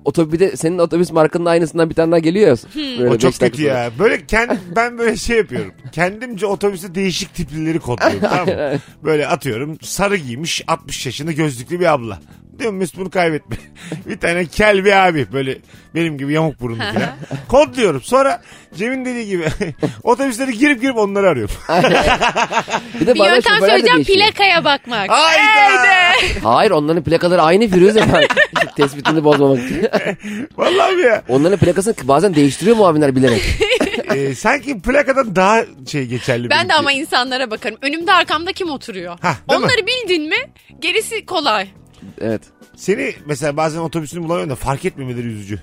Otobüs 0.05 0.33
bir 0.33 0.39
de 0.39 0.57
senin 0.57 0.77
otobüs 0.77 1.11
markanın 1.11 1.45
aynısından 1.45 1.89
bir 1.89 1.95
tane 1.95 2.11
daha 2.11 2.19
geliyor 2.19 2.47
ya. 2.49 2.55
Böyle 2.99 3.09
O 3.09 3.17
çok 3.17 3.39
kötü 3.39 3.57
sonra. 3.61 3.77
ya. 3.77 3.91
Böyle 3.99 4.25
kend, 4.25 4.49
ben 4.75 4.97
böyle 4.97 5.15
şey 5.17 5.37
yapıyorum. 5.37 5.71
Kendimce 5.91 6.45
otobüste 6.45 6.95
değişik 6.95 7.33
tiplileri 7.33 7.79
kodluyorum 7.79 8.19
tamam 8.21 8.47
mı? 8.47 8.71
Böyle 9.03 9.27
atıyorum 9.27 9.77
sarı 9.81 10.17
giymiş 10.17 10.63
60 10.67 11.05
yaşında 11.05 11.31
gözlüklü 11.31 11.79
bir 11.79 11.93
abla. 11.93 12.19
Diyorum 12.59 12.77
Mesut 12.77 12.97
bunu 12.97 13.09
kaybetme. 13.09 13.55
bir 14.05 14.19
tane 14.19 14.45
kel 14.45 14.85
bir 14.85 15.07
abi 15.07 15.27
böyle 15.33 15.57
benim 15.95 16.17
gibi 16.17 16.33
yamuk 16.33 16.61
burunlu 16.61 16.77
falan. 16.93 17.09
Kodluyorum. 17.47 18.01
Sonra 18.01 18.41
Cem'in 18.75 19.05
dediği 19.05 19.27
gibi 19.27 19.45
otobüslere 20.03 20.51
girip 20.51 20.81
girip 20.81 20.97
onları 20.97 21.27
arıyorum. 21.29 21.55
Bir 22.99 23.07
de 23.07 23.13
Bir 23.15 23.19
bazen 23.19 23.35
yöntem 23.35 23.53
şoförler 23.53 23.61
de 23.61 23.67
söyleyeceğim 23.67 23.97
değişiyor. 23.97 24.27
plakaya 24.31 24.65
bakmak. 24.65 25.09
Hayda! 25.09 26.13
Hayır 26.43 26.71
onların 26.71 27.03
plakaları 27.03 27.41
aynı 27.41 27.67
Firuze 27.67 28.01
ben. 28.13 28.27
Tespitini 28.77 29.23
bozmamak 29.23 29.59
için. 29.65 29.87
Vallahi 30.57 30.95
mi 30.95 31.01
ya? 31.01 31.23
Onların 31.29 31.59
plakasını 31.59 31.93
bazen 32.03 32.35
değiştiriyor 32.35 32.77
muavinler 32.77 33.15
bilerek. 33.15 33.41
Ee, 34.15 34.35
sanki 34.35 34.81
plakadan 34.81 35.35
daha 35.35 35.61
şey 35.91 36.05
geçerli. 36.05 36.49
Ben 36.49 36.57
de 36.57 36.59
benimki. 36.59 36.73
ama 36.75 36.91
insanlara 36.91 37.51
bakarım. 37.51 37.77
Önümde 37.81 38.13
arkamda 38.13 38.53
kim 38.53 38.69
oturuyor? 38.69 39.17
Hah, 39.21 39.35
değil 39.49 39.59
mi? 39.59 39.65
Onları 39.65 39.87
bildin 39.87 40.29
mi 40.29 40.35
gerisi 40.79 41.25
kolay. 41.25 41.67
Evet. 42.21 42.41
Seni 42.75 43.13
mesela 43.25 43.57
bazen 43.57 43.79
otobüsünü 43.79 44.23
bulamıyorum 44.23 44.49
da 44.49 44.55
fark 44.55 44.85
etmemeleri 44.85 45.27
üzücü. 45.27 45.59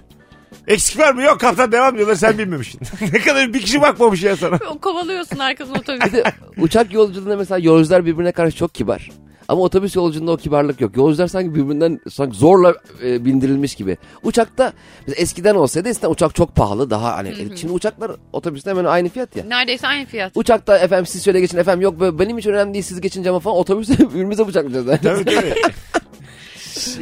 Eksik 0.67 0.99
var 0.99 1.13
mı? 1.15 1.23
Yok 1.23 1.41
kaptan 1.41 1.73
devam 1.73 1.97
diyorlar 1.97 2.15
sen 2.15 2.39
bilmemişsin. 2.39 2.81
ne 3.13 3.19
kadar 3.19 3.53
bir 3.55 3.61
kişi 3.61 3.81
bakmamış 3.81 4.23
ya 4.23 4.37
sana. 4.37 4.59
O 4.71 4.79
Kovalıyorsun 4.79 5.39
arkasına 5.39 5.75
Bir 5.77 5.81
otobüs. 5.81 6.13
de 6.13 6.25
uçak 6.59 6.93
yolculuğunda 6.93 7.37
mesela 7.37 7.59
yolcular 7.59 8.07
birbirine 8.07 8.33
karşı 8.33 8.57
çok 8.57 8.75
kibar. 8.75 9.11
Ama 9.49 9.63
otobüs 9.63 9.97
yolculuğunda 9.97 10.33
o 10.33 10.37
kibarlık 10.37 10.81
yok. 10.81 10.97
Yolcular 10.97 11.27
sanki 11.27 11.55
birbirinden 11.55 12.01
sanki 12.11 12.37
zorla 12.37 12.75
e, 13.05 13.25
bindirilmiş 13.25 13.75
gibi. 13.75 13.97
Uçakta 14.23 14.73
mesela 15.07 15.23
eskiden 15.23 15.55
olsaydı 15.55 15.89
eskiden 15.89 16.11
uçak 16.11 16.35
çok 16.35 16.57
pahalı 16.57 16.91
daha 16.91 17.17
hani 17.17 17.35
şimdi 17.57 17.73
uçaklar 17.73 18.13
otobüste 18.33 18.71
hemen 18.71 18.85
aynı 18.85 19.09
fiyat 19.09 19.37
ya. 19.37 19.45
Neredeyse 19.45 19.87
aynı 19.87 20.07
fiyat. 20.07 20.33
Uçakta 20.35 20.79
efendim 20.79 21.07
siz 21.07 21.25
şöyle 21.25 21.41
geçin 21.41 21.59
efendim 21.59 21.81
yok 21.81 22.01
böyle 22.01 22.19
benim 22.19 22.39
için 22.39 22.51
önemli 22.51 22.75
değil 22.75 22.85
siz 22.85 23.01
geçince 23.01 23.31
ama 23.31 23.41
falan 23.41 23.57
otobüste 23.57 23.99
birbirimize 24.11 24.47
bıçaklayacağız. 24.47 24.87
Tabii 25.03 25.25
tabii. 25.25 25.55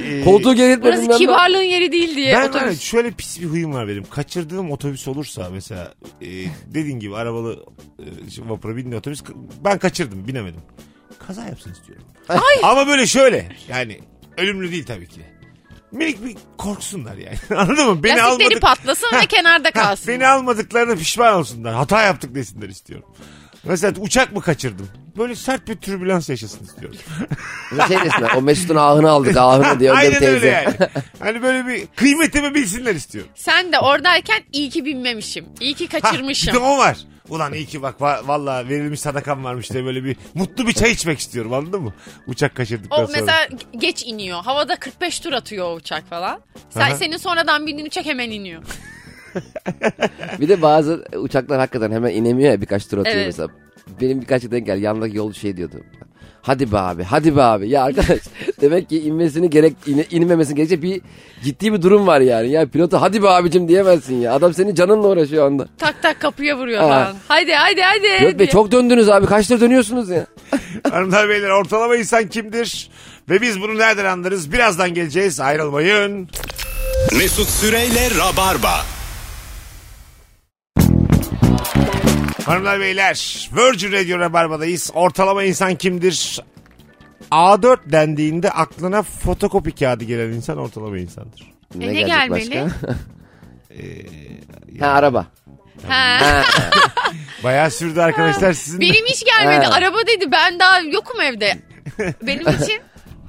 Ee, 0.02 0.24
Koltuğu 0.24 0.54
geri 0.54 0.72
itme 0.72 0.84
Burası 0.84 1.18
kibarlığın 1.18 1.62
yeri 1.62 1.92
değil 1.92 2.16
diye 2.16 2.32
Ben 2.32 2.38
var 2.38 2.42
ya, 2.42 2.48
otobüs. 2.48 2.80
şöyle 2.80 3.10
pis 3.10 3.40
bir 3.40 3.46
huyum 3.46 3.74
var 3.74 3.88
benim. 3.88 4.04
Kaçırdığım 4.10 4.70
otobüs 4.70 5.08
olursa 5.08 5.48
mesela 5.52 5.94
e, 6.22 6.26
dediğin 6.66 6.98
gibi 7.00 7.16
arabalı 7.16 7.64
e, 7.98 8.30
şimdi 8.30 8.50
vapura 8.50 8.76
bindi 8.76 8.96
otobüs 8.96 9.22
ben 9.64 9.78
kaçırdım 9.78 10.28
binemedim. 10.28 10.60
Kaza 11.26 11.44
yapsın 11.44 11.72
istiyorum. 11.72 12.04
Ama 12.62 12.86
böyle 12.86 13.06
şöyle 13.06 13.48
yani 13.68 14.00
ölümlü 14.38 14.72
değil 14.72 14.86
tabii 14.86 15.08
ki. 15.08 15.20
Minik 15.92 16.24
bir 16.24 16.36
korksunlar 16.58 17.16
yani. 17.16 17.36
Anladın 17.60 17.86
mı? 17.86 18.02
Beni 18.02 18.16
Lastikleri 18.16 18.44
almadık. 18.48 18.62
patlasın 18.62 19.08
ve 19.22 19.26
kenarda 19.26 19.70
kalsın. 19.70 20.08
beni 20.08 20.26
almadıklarına 20.26 20.94
pişman 20.94 21.34
olsunlar. 21.34 21.74
Hata 21.74 22.02
yaptık 22.02 22.34
desinler 22.34 22.68
istiyorum. 22.68 23.08
Mesela 23.64 24.00
uçak 24.00 24.32
mı 24.32 24.40
kaçırdım? 24.40 24.88
Böyle 25.18 25.34
sert 25.34 25.68
bir 25.68 25.76
türbülans 25.76 26.28
yaşasın 26.28 26.64
istiyorum. 26.64 26.98
Şey 27.88 27.96
desinler 28.04 28.30
o 28.36 28.42
Mesut'un 28.42 28.76
ahını 28.76 29.10
aldık 29.10 29.36
ahını 29.36 29.80
diyor. 29.80 29.96
Aynen 29.96 30.10
teyze. 30.18 30.26
öyle 30.28 30.46
yani. 30.46 30.74
Hani 31.18 31.42
böyle 31.42 31.66
bir 31.66 31.86
kıymetimi 31.86 32.54
bilsinler 32.54 32.94
istiyorum. 32.94 33.30
Sen 33.34 33.72
de 33.72 33.78
oradayken 33.78 34.42
iyi 34.52 34.70
ki 34.70 34.84
binmemişim. 34.84 35.44
İyi 35.60 35.74
ki 35.74 35.88
Ha, 35.92 36.00
kaçırmışım. 36.00 36.48
bir 36.48 36.58
de 36.60 36.62
o 36.62 36.78
var. 36.78 36.96
Ulan 37.28 37.52
iyi 37.54 37.66
ki 37.66 37.82
bak 37.82 38.00
va- 38.00 38.28
valla 38.28 38.68
verilmiş 38.68 39.00
sadakam 39.00 39.44
varmış 39.44 39.70
diye 39.72 39.84
böyle 39.84 40.04
bir 40.04 40.16
mutlu 40.34 40.66
bir 40.66 40.72
çay 40.72 40.90
içmek 40.90 41.18
istiyorum 41.18 41.52
anladın 41.52 41.82
mı? 41.82 41.94
Uçak 42.26 42.54
kaçırdıktan 42.54 43.02
O 43.02 43.06
sonra. 43.06 43.18
mesela 43.20 43.48
geç 43.76 44.04
iniyor. 44.06 44.44
Havada 44.44 44.76
45 44.76 45.20
tur 45.20 45.32
atıyor 45.32 45.66
o 45.66 45.74
uçak 45.74 46.08
falan. 46.10 46.40
Sen 46.70 46.80
Aha. 46.80 46.96
senin 46.96 47.16
sonradan 47.16 47.66
bindiğin 47.66 47.86
uçak 47.86 48.04
hemen 48.06 48.30
iniyor. 48.30 48.62
Bir 50.40 50.48
de 50.48 50.62
bazı 50.62 51.04
uçaklar 51.16 51.58
hakikaten 51.58 51.90
hemen 51.90 52.10
inemiyor 52.10 52.50
ya 52.52 52.60
birkaç 52.60 52.86
tur 52.86 52.98
atıyor 52.98 53.16
Evet. 53.16 53.26
mesela. 53.26 53.48
Benim 54.00 54.20
birkaç 54.20 54.42
denk 54.50 54.66
gel 54.66 54.82
yanındaki 54.82 55.16
yolcu 55.16 55.40
şey 55.40 55.56
diyordu. 55.56 55.74
Hadi 56.42 56.72
be 56.72 56.78
abi 56.78 57.02
hadi 57.02 57.36
be 57.36 57.42
abi. 57.42 57.68
Ya 57.70 57.82
arkadaş 57.84 58.18
demek 58.60 58.88
ki 58.88 59.00
inmesini 59.00 59.50
gerek 59.50 59.72
ine, 59.86 60.04
inmemesini 60.10 60.54
gerekecek 60.56 60.82
bir 60.82 61.00
ciddi 61.44 61.72
bir 61.72 61.82
durum 61.82 62.06
var 62.06 62.20
yani. 62.20 62.50
Ya 62.50 62.66
pilota 62.66 63.00
hadi 63.02 63.22
be 63.22 63.28
abicim 63.28 63.68
diyemezsin 63.68 64.14
ya. 64.20 64.34
Adam 64.34 64.54
senin 64.54 64.74
canınla 64.74 65.08
uğraşıyor 65.08 65.46
anda. 65.46 65.68
Tak 65.78 66.02
tak 66.02 66.20
kapıya 66.20 66.58
vuruyor 66.58 66.80
Ha. 66.82 66.88
falan. 66.88 67.14
Hadi 67.28 67.52
hadi 67.52 67.80
hadi. 67.82 68.18
Pilot 68.18 68.38
Bey 68.38 68.46
çok 68.46 68.72
döndünüz 68.72 69.08
abi 69.08 69.26
kaç 69.26 69.48
tur 69.48 69.60
dönüyorsunuz 69.60 70.08
ya. 70.10 70.26
Hanımlar 70.90 71.28
beyler 71.28 71.50
ortalama 71.50 71.96
insan 71.96 72.26
kimdir? 72.28 72.90
Ve 73.30 73.42
biz 73.42 73.60
bunu 73.60 73.78
nereden 73.78 74.04
anlarız? 74.04 74.52
Birazdan 74.52 74.94
geleceğiz 74.94 75.40
ayrılmayın. 75.40 76.28
Mesut 77.18 77.48
Süreyle 77.48 78.08
Rabarba. 78.18 78.74
Hanımlar 82.46 82.80
beyler 82.80 83.48
Virgin 83.56 83.92
Radio 83.92 84.18
Rabarba'dayız. 84.18 84.90
Ortalama 84.94 85.42
insan 85.42 85.74
kimdir? 85.74 86.40
A4 87.30 87.76
dendiğinde 87.92 88.50
aklına 88.50 89.02
fotokopi 89.02 89.74
kağıdı 89.74 90.04
gelen 90.04 90.32
insan 90.32 90.58
ortalama 90.58 90.98
insandır. 90.98 91.52
ne 91.74 91.84
gelecek 91.86 92.06
gelmeli? 92.06 92.60
ha 94.80 94.86
araba. 94.86 95.26
Ha. 95.88 96.18
Bayağı 97.44 97.70
sürdü 97.70 98.00
arkadaşlar 98.00 98.52
sizin. 98.52 98.78
de. 98.78 98.80
Benim 98.80 99.06
hiç 99.06 99.24
gelmedi. 99.24 99.64
Ha. 99.64 99.72
Araba 99.74 99.96
dedi 100.06 100.32
ben 100.32 100.58
daha 100.58 100.80
yokum 100.80 101.20
evde. 101.20 101.58
Benim 102.22 102.48
için 102.48 102.80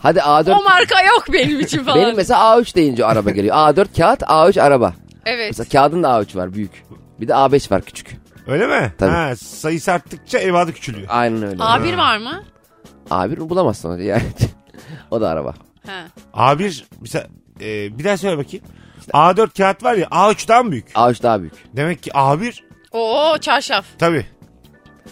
Hadi 0.02 0.20
A4. 0.20 0.52
o 0.52 0.64
marka 0.64 1.04
yok 1.04 1.26
benim 1.34 1.60
için 1.60 1.84
falan. 1.84 2.02
Benim 2.02 2.16
mesela 2.16 2.40
A3 2.40 2.76
deyince 2.76 3.06
araba 3.06 3.32
geliyor. 3.32 3.56
A4 3.56 3.98
kağıt 3.98 4.22
A3 4.22 4.62
araba. 4.62 4.94
Evet. 5.26 5.48
Mesela 5.50 5.70
kağıdın 5.70 6.04
da 6.04 6.08
A3 6.08 6.36
var 6.38 6.54
büyük. 6.54 6.84
Bir 7.22 7.28
de 7.28 7.32
A5 7.34 7.72
var 7.72 7.82
küçük. 7.82 8.18
Öyle 8.48 8.68
mi? 8.68 8.94
Tabii. 8.98 9.12
Ha, 9.12 9.36
sayısı 9.36 9.92
arttıkça 9.92 10.40
evadı 10.40 10.74
küçülüyor. 10.74 11.08
Aynen 11.10 11.44
öyle. 11.44 11.64
A1 11.64 11.98
var 11.98 12.18
mı? 12.18 12.44
A1 13.10 13.50
bulamazsın 13.50 13.90
onu 13.90 14.02
yani. 14.02 14.24
o 15.12 15.22
da 15.22 15.30
araba. 15.30 15.54
Ha. 15.88 16.06
A1 16.34 16.84
mesela 17.02 17.28
e, 17.62 17.98
bir 18.00 18.04
daha 18.04 18.18
söyle 18.18 18.38
bakayım. 18.38 18.66
A4 19.14 19.58
kağıt 19.58 19.84
var 19.84 19.94
ya 19.96 20.06
A3'ten 20.08 20.72
büyük. 20.72 20.90
A3 20.90 21.24
daha 21.24 21.40
büyük. 21.42 21.54
Demek 21.76 22.04
ki 22.04 22.10
A1 22.12 22.54
Oo 22.92 23.38
çarşaf. 23.38 23.86
tabii. 24.00 24.26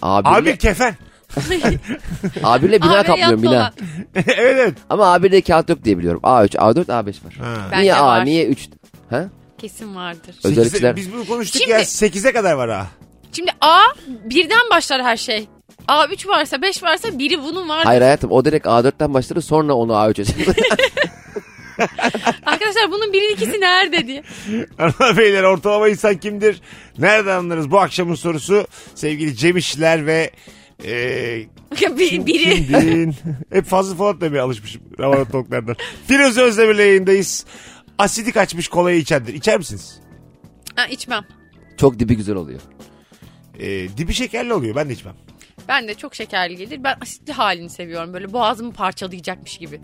A1 0.02 0.24
A1 0.24 0.42
ile, 0.44 0.58
kefen. 0.58 0.96
A1 1.36 2.66
ile 2.66 2.82
bina 2.82 3.00
Abi 3.00 3.08
kaplıyorum 3.08 3.44
yat 3.44 3.78
bina. 3.78 3.90
evet 4.16 4.38
evet. 4.38 4.78
Ama 4.90 5.04
A1'de 5.04 5.42
kağıt 5.42 5.70
yok 5.70 5.84
diye 5.84 5.98
biliyorum. 5.98 6.22
A3, 6.24 6.50
A4, 6.58 6.86
A5 6.86 7.26
var. 7.26 7.34
Ha. 7.34 7.68
Bence 7.72 7.82
niye 7.82 7.96
A, 7.96 8.06
var. 8.08 8.26
niye 8.26 8.46
3? 8.48 8.70
Ha? 9.10 9.26
Kesin 9.58 9.96
vardır. 9.96 10.36
Özellikler- 10.44 10.64
Sekize- 10.70 10.96
biz 10.96 11.14
bunu 11.14 11.26
konuştuk 11.28 11.62
Şimdi- 11.62 11.72
ya 11.72 11.80
8'e 11.80 12.34
kadar 12.34 12.54
var 12.54 12.70
ha. 12.70 12.88
Şimdi 13.36 13.52
A 13.62 13.80
birden 14.26 14.70
başlar 14.72 15.04
her 15.04 15.18
şey. 15.18 15.48
A3 15.88 16.28
varsa 16.28 16.62
5 16.62 16.84
varsa 16.84 17.20
biri 17.20 17.44
bunun 17.44 17.70
var. 17.70 17.84
Hayır 17.86 18.02
hayatım 18.02 18.32
o 18.32 18.46
direkt 18.46 18.66
A4'ten 18.68 19.14
başlar 19.14 19.42
sonra 19.42 19.74
onu 19.74 19.92
A3'e 19.92 20.56
Arkadaşlar 22.46 22.92
bunun 22.92 23.14
birinin 23.14 23.34
ikisi 23.34 23.62
nerede 23.62 24.08
diye. 24.08 24.24
Hanımlar 24.78 25.18
beyler 25.18 25.44
ortalama 25.44 25.90
insan 25.90 26.18
kimdir? 26.18 26.62
Nereden 26.98 27.38
anlarız 27.38 27.72
bu 27.72 27.80
akşamın 27.80 28.16
sorusu? 28.16 28.68
Sevgili 28.96 29.36
Cem 29.36 29.58
İşçiler 29.58 30.06
ve 30.06 30.32
e, 30.86 30.92
Bir- 31.98 32.26
biri. 32.26 32.56
kimdin? 32.68 33.16
Hep 33.52 33.66
fazla 33.66 33.96
falan 33.96 34.22
demeye 34.22 34.42
alışmışım. 34.42 34.82
Ravan 35.00 35.26
Toklar'dan. 35.26 35.76
Firuze 36.08 36.42
Özdemir'le 36.42 36.80
yayındayız. 36.80 37.46
Asidik 37.98 38.38
açmış 38.38 38.68
kolayı 38.68 38.98
içendir. 38.98 39.34
İçer 39.34 39.58
misiniz? 39.58 40.00
Ha, 40.76 40.86
içmem. 40.86 41.24
Çok 41.78 42.00
dibi 42.00 42.16
güzel 42.16 42.36
oluyor. 42.36 42.60
E, 43.60 43.98
dibi 43.98 44.14
şekerli 44.14 44.54
oluyor. 44.54 44.76
Ben 44.76 44.90
de 44.90 44.94
içmem. 44.94 45.16
Ben 45.68 45.88
de 45.88 45.94
çok 45.94 46.16
şekerli 46.16 46.56
gelir. 46.56 46.84
Ben 46.84 46.98
asitli 47.02 47.34
halini 47.34 47.70
seviyorum. 47.70 48.14
Böyle 48.14 48.34
boğazımı 48.34 48.74
parçalayacakmış 48.74 49.58
gibi. 49.58 49.82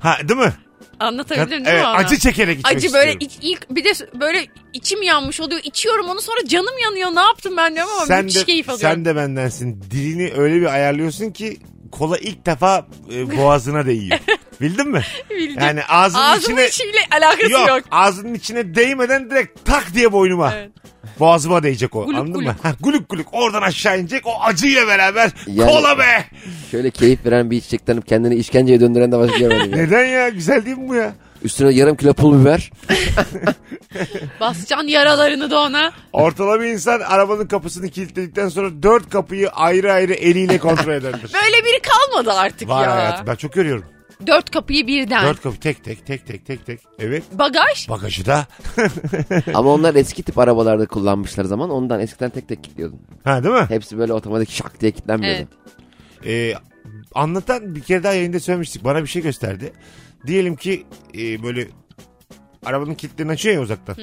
Ha 0.00 0.16
değil 0.28 0.40
mi? 0.40 0.52
Anlatabildim 1.00 1.50
değil 1.50 1.66
evet, 1.66 1.82
mi 1.82 1.88
onu? 1.88 1.96
acı 1.96 2.18
çekerek 2.18 2.58
içmek 2.58 2.76
Acı 2.76 2.92
böyle 2.92 3.12
iç- 3.12 3.38
ilk 3.42 3.70
bir 3.70 3.84
de 3.84 3.90
böyle 4.20 4.46
içim 4.72 5.02
yanmış 5.02 5.40
oluyor. 5.40 5.60
İçiyorum 5.64 6.08
onu 6.08 6.20
sonra 6.20 6.48
canım 6.48 6.78
yanıyor. 6.84 7.14
Ne 7.14 7.20
yaptım 7.20 7.56
ben 7.56 7.74
diyorum 7.74 7.92
ama 7.96 8.06
sen 8.06 8.24
müthiş 8.24 8.40
de, 8.40 8.44
keyif 8.44 8.68
alıyorum. 8.68 8.94
sen 8.96 9.04
de 9.04 9.16
bendensin. 9.16 9.82
Dilini 9.90 10.32
öyle 10.36 10.60
bir 10.60 10.66
ayarlıyorsun 10.66 11.30
ki 11.30 11.56
kola 11.92 12.18
ilk 12.18 12.46
defa 12.46 12.86
e, 13.14 13.36
boğazına 13.36 13.86
değiyor. 13.86 14.18
Bildin 14.60 14.88
mi? 14.88 15.02
Bildim. 15.30 15.62
Yani 15.62 15.84
ağzının 15.84 16.22
Ağzımın 16.22 16.56
içine... 16.56 16.68
içiyle 16.68 16.98
alakası 17.10 17.52
Yok, 17.52 17.68
yok. 17.68 17.82
ağzının 17.90 18.34
içine 18.34 18.74
değmeden 18.74 19.30
direkt 19.30 19.64
tak 19.64 19.94
diye 19.94 20.12
boynuma. 20.12 20.54
Evet. 20.54 20.70
Boğazıma 21.20 21.62
değecek 21.62 21.96
o. 21.96 22.04
Guluk 22.04 22.18
anladın 22.18 22.32
mı? 22.42 22.42
guluk. 22.42 22.64
Ha, 22.64 22.72
guluk 22.80 23.08
guluk 23.08 23.26
oradan 23.32 23.62
aşağı 23.62 24.00
inecek 24.00 24.26
o 24.26 24.30
acıyla 24.42 24.86
beraber. 24.86 25.30
Yani- 25.46 25.70
Kola 25.72 25.98
be! 25.98 26.24
Şöyle 26.70 26.90
keyif 26.90 27.26
veren 27.26 27.50
bir 27.50 27.56
içecekten 27.56 28.00
kendini 28.00 28.34
işkenceye 28.34 28.80
döndüren 28.80 29.12
de 29.12 29.18
başka 29.18 29.38
görmedim. 29.38 29.70
ya. 29.70 29.76
Neden 29.76 30.04
ya? 30.04 30.28
Güzel 30.28 30.64
değil 30.66 30.78
mi 30.78 30.88
bu 30.88 30.94
ya? 30.94 31.12
Üstüne 31.42 31.70
yarım 31.72 31.96
kilo 31.96 32.14
pul 32.14 32.40
biber. 32.40 32.70
Basacaksın 34.40 34.86
yaralarını 34.88 35.50
da 35.50 35.60
ona. 35.60 35.92
Ortalama 36.12 36.64
insan 36.66 37.00
arabanın 37.00 37.46
kapısını 37.46 37.88
kilitledikten 37.88 38.48
sonra 38.48 38.82
dört 38.82 39.10
kapıyı 39.10 39.48
ayrı 39.50 39.92
ayrı 39.92 40.12
eliyle 40.14 40.58
kontrol 40.58 40.92
ederdir. 40.94 41.30
Böyle 41.34 41.64
biri 41.64 41.80
kalmadı 41.82 42.32
artık 42.32 42.68
Var 42.68 42.84
ya. 42.84 42.94
hayatım 42.94 43.26
ben 43.26 43.34
çok 43.34 43.52
görüyorum. 43.52 43.84
Dört 44.26 44.50
kapıyı 44.50 44.86
birden. 44.86 45.26
Dört 45.26 45.42
kapı 45.42 45.60
tek 45.60 45.84
tek 45.84 46.06
tek 46.06 46.26
tek 46.26 46.46
tek 46.46 46.66
tek. 46.66 46.80
Evet. 46.98 47.22
Bagaj. 47.32 47.88
Bagajı 47.88 48.26
da. 48.26 48.46
Ama 49.54 49.70
onlar 49.70 49.94
eski 49.94 50.22
tip 50.22 50.38
arabalarda 50.38 50.86
kullanmışlar 50.86 51.44
zaman 51.44 51.70
ondan 51.70 52.00
eskiden 52.00 52.30
tek 52.30 52.48
tek 52.48 52.64
kilitliyordun. 52.64 53.00
Ha 53.24 53.44
değil 53.44 53.54
mi? 53.54 53.66
Hepsi 53.68 53.98
böyle 53.98 54.12
otomatik 54.12 54.50
şak 54.50 54.80
diye 54.80 54.92
kilitlenmiyordu. 54.92 55.38
Evet. 55.38 55.48
Ee, 56.26 56.54
anlatan 57.14 57.74
bir 57.74 57.80
kere 57.80 58.02
daha 58.02 58.12
yayında 58.12 58.40
söylemiştik. 58.40 58.84
Bana 58.84 59.02
bir 59.02 59.08
şey 59.08 59.22
gösterdi. 59.22 59.72
Diyelim 60.26 60.56
ki 60.56 60.86
e, 61.18 61.42
böyle 61.42 61.68
arabanın 62.66 62.94
kilitlerini 62.94 63.32
açıyor 63.32 63.54
ya 63.54 63.60
uzaktan. 63.60 63.96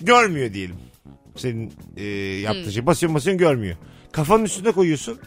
Görmüyor 0.00 0.52
diyelim. 0.52 0.76
Senin 1.36 1.72
e, 1.96 2.04
yaptığın 2.40 2.70
şey. 2.70 2.86
Basıyorsun 2.86 3.14
basıyorsun 3.14 3.38
görmüyor. 3.38 3.76
Kafanın 4.12 4.44
üstüne 4.44 4.72
koyuyorsun. 4.72 5.18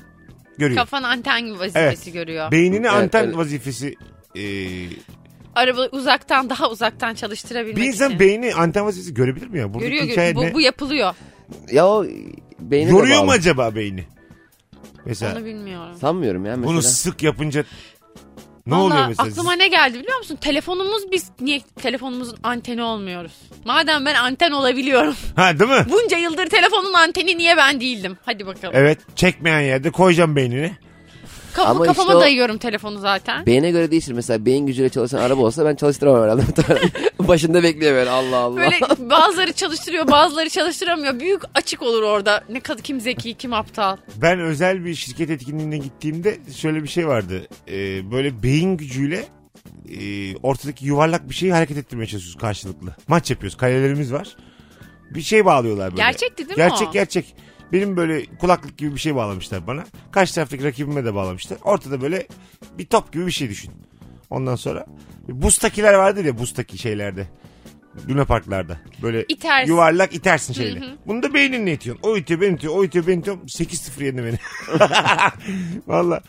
Görüyor. 0.57 0.79
Kafan 0.79 1.03
anten 1.03 1.59
vazifesi 1.59 2.11
görüyor. 2.11 2.51
Beynini 2.51 2.77
Evet, 2.87 2.89
anten 2.95 3.25
öyle. 3.27 3.37
vazifesi 3.37 3.95
e, 4.35 4.43
Araba 5.55 5.87
uzaktan 5.91 6.49
daha 6.49 6.69
uzaktan 6.69 7.13
çalıştırabilmek 7.13 7.77
bir 7.77 7.83
insan 7.87 8.07
için. 8.07 8.19
beyni 8.19 8.53
anten 8.53 8.85
vazifesi 8.85 9.13
görebilir 9.13 9.47
mi 9.47 9.59
ya? 9.59 9.73
Buradaki 9.73 9.91
Görüyor, 9.91 10.11
hikaye 10.11 10.31
görüyor. 10.31 10.47
ne? 10.49 10.53
Bu, 10.53 10.57
bu 10.57 10.61
yapılıyor. 10.61 11.13
Ya 11.71 11.87
o 11.87 12.05
beyni 12.59 12.87
de 12.87 12.91
Yoruyor 12.91 13.21
mu 13.21 13.27
bağlı. 13.27 13.35
acaba 13.35 13.75
beyni? 13.75 14.03
Mesela 15.05 15.37
Onu 15.37 15.45
bilmiyorum. 15.45 15.95
Sanmıyorum 16.01 16.45
ya 16.45 16.51
mesela. 16.55 16.67
bunu 16.73 16.81
sık 16.81 17.23
yapınca 17.23 17.63
ne 18.67 18.75
Vallahi 18.75 18.83
oluyor 18.93 19.07
mesela? 19.07 19.29
aklıma 19.29 19.53
ne 19.53 19.67
geldi 19.67 19.99
biliyor 19.99 20.17
musun? 20.17 20.35
Telefonumuz 20.41 21.11
biz 21.11 21.29
niye 21.41 21.61
telefonumuzun 21.81 22.37
anteni 22.43 22.83
olmuyoruz? 22.83 23.31
Madem 23.65 24.05
ben 24.05 24.15
anten 24.15 24.51
olabiliyorum. 24.51 25.15
Ha 25.35 25.59
değil 25.59 25.71
mi? 25.71 25.85
Bunca 25.91 26.17
yıldır 26.17 26.47
telefonun 26.47 26.93
anteni 26.93 27.37
niye 27.37 27.57
ben 27.57 27.81
değildim? 27.81 28.17
Hadi 28.25 28.45
bakalım. 28.47 28.73
Evet 28.77 28.99
çekmeyen 29.15 29.59
yerde 29.59 29.89
koyacağım 29.91 30.35
beynini. 30.35 30.71
Kafamı 31.53 31.75
Ama 31.75 31.85
kafama 31.85 32.09
işte 32.11 32.17
o- 32.17 32.21
dayıyorum 32.21 32.57
telefonu 32.57 32.99
zaten. 32.99 33.45
Beyne 33.45 33.71
göre 33.71 33.91
değişir. 33.91 34.11
Mesela 34.13 34.45
beyin 34.45 34.65
gücüyle 34.67 34.89
çalışan 34.89 35.17
araba 35.17 35.41
olsa 35.41 35.65
ben 35.65 35.75
çalıştıramam 35.75 36.23
herhalde. 36.23 36.41
Başında 37.19 37.63
bekliyor 37.63 37.93
böyle 37.93 38.09
Allah 38.09 38.37
Allah. 38.37 38.57
Böyle 38.57 38.79
bazıları 39.09 39.53
çalıştırıyor 39.53 40.07
bazıları 40.07 40.49
çalıştıramıyor. 40.49 41.19
Büyük 41.19 41.41
açık 41.55 41.81
olur 41.81 42.01
orada. 42.03 42.43
Ne 42.49 42.59
kadar 42.59 42.81
kim 42.83 43.01
zeki 43.01 43.33
kim 43.33 43.53
aptal. 43.53 43.97
Ben 44.21 44.39
özel 44.39 44.85
bir 44.85 44.95
şirket 44.95 45.29
etkinliğine 45.29 45.77
gittiğimde 45.77 46.37
şöyle 46.55 46.83
bir 46.83 46.87
şey 46.87 47.07
vardı. 47.07 47.47
Ee, 47.67 48.11
böyle 48.11 48.43
beyin 48.43 48.77
gücüyle 48.77 49.25
e, 49.99 50.35
ortadaki 50.37 50.85
yuvarlak 50.85 51.29
bir 51.29 51.35
şeyi 51.35 51.53
hareket 51.53 51.77
ettirmeye 51.77 52.07
çalışıyoruz 52.07 52.41
karşılıklı. 52.41 52.95
Maç 53.07 53.31
yapıyoruz. 53.31 53.57
Kalelerimiz 53.57 54.13
var. 54.13 54.35
Bir 55.11 55.21
şey 55.21 55.45
bağlıyorlar 55.45 55.91
böyle. 55.91 56.01
Gerçekti 56.03 56.37
değil 56.37 56.49
mi 56.49 56.55
Gerçek 56.55 56.87
o? 56.87 56.91
gerçek. 56.91 57.35
Benim 57.73 57.97
böyle 57.97 58.25
kulaklık 58.25 58.77
gibi 58.77 58.93
bir 58.95 58.99
şey 58.99 59.15
bağlamışlar 59.15 59.67
bana. 59.67 59.83
Karşı 60.11 60.35
taraftaki 60.35 60.63
rakibime 60.63 61.05
de 61.05 61.15
bağlamışlar. 61.15 61.57
Ortada 61.63 62.01
böyle 62.01 62.27
bir 62.77 62.85
top 62.85 63.13
gibi 63.13 63.25
bir 63.25 63.31
şey 63.31 63.49
düşün. 63.49 63.71
Ondan 64.29 64.55
sonra 64.55 64.85
bustakiler 65.27 65.93
vardır 65.93 66.25
ya 66.25 66.37
bustaki 66.37 66.77
şeylerde. 66.77 67.27
Luna 68.09 68.25
parklarda. 68.25 68.77
Böyle 69.01 69.25
İtersin. 69.29 69.67
yuvarlak 69.71 70.15
itersin 70.15 70.53
şeyle. 70.53 70.81
Bunu 71.07 71.23
da 71.23 71.33
beyninle 71.33 71.73
itiyorsun. 71.73 72.03
O 72.09 72.17
itiyor 72.17 72.41
ben 72.41 72.53
itiyor. 72.53 72.73
O 72.75 72.83
itiyor 72.83 73.07
ben 73.07 73.19
itiyorum. 73.19 73.45
8-0 73.45 74.03
yendi 74.03 74.23
beni. 74.23 74.37
Valla. 75.87 76.21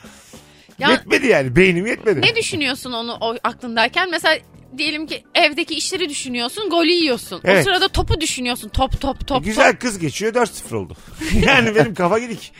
Ya- 0.78 0.90
Yetmedi 0.90 1.26
yani. 1.26 1.56
Beynim 1.56 1.86
yetmedi. 1.86 2.20
Ne 2.20 2.36
düşünüyorsun 2.36 2.92
onu 2.92 3.16
o 3.20 3.34
aklındayken? 3.44 4.10
Mesela 4.10 4.38
diyelim 4.78 5.06
ki 5.06 5.24
evdeki 5.34 5.74
işleri 5.74 6.08
düşünüyorsun, 6.08 6.70
golü 6.70 6.90
yiyorsun. 6.90 7.40
Evet. 7.44 7.60
O 7.60 7.64
sırada 7.64 7.88
topu 7.88 8.20
düşünüyorsun. 8.20 8.68
Top 8.68 9.00
top 9.00 9.26
top. 9.26 9.44
Güzel 9.44 9.72
top. 9.72 9.80
kız 9.80 9.98
geçiyor 9.98 10.34
4-0 10.34 10.74
oldu. 10.76 10.96
yani 11.46 11.74
benim 11.74 11.94
kafa 11.94 12.18
gidik. 12.18 12.52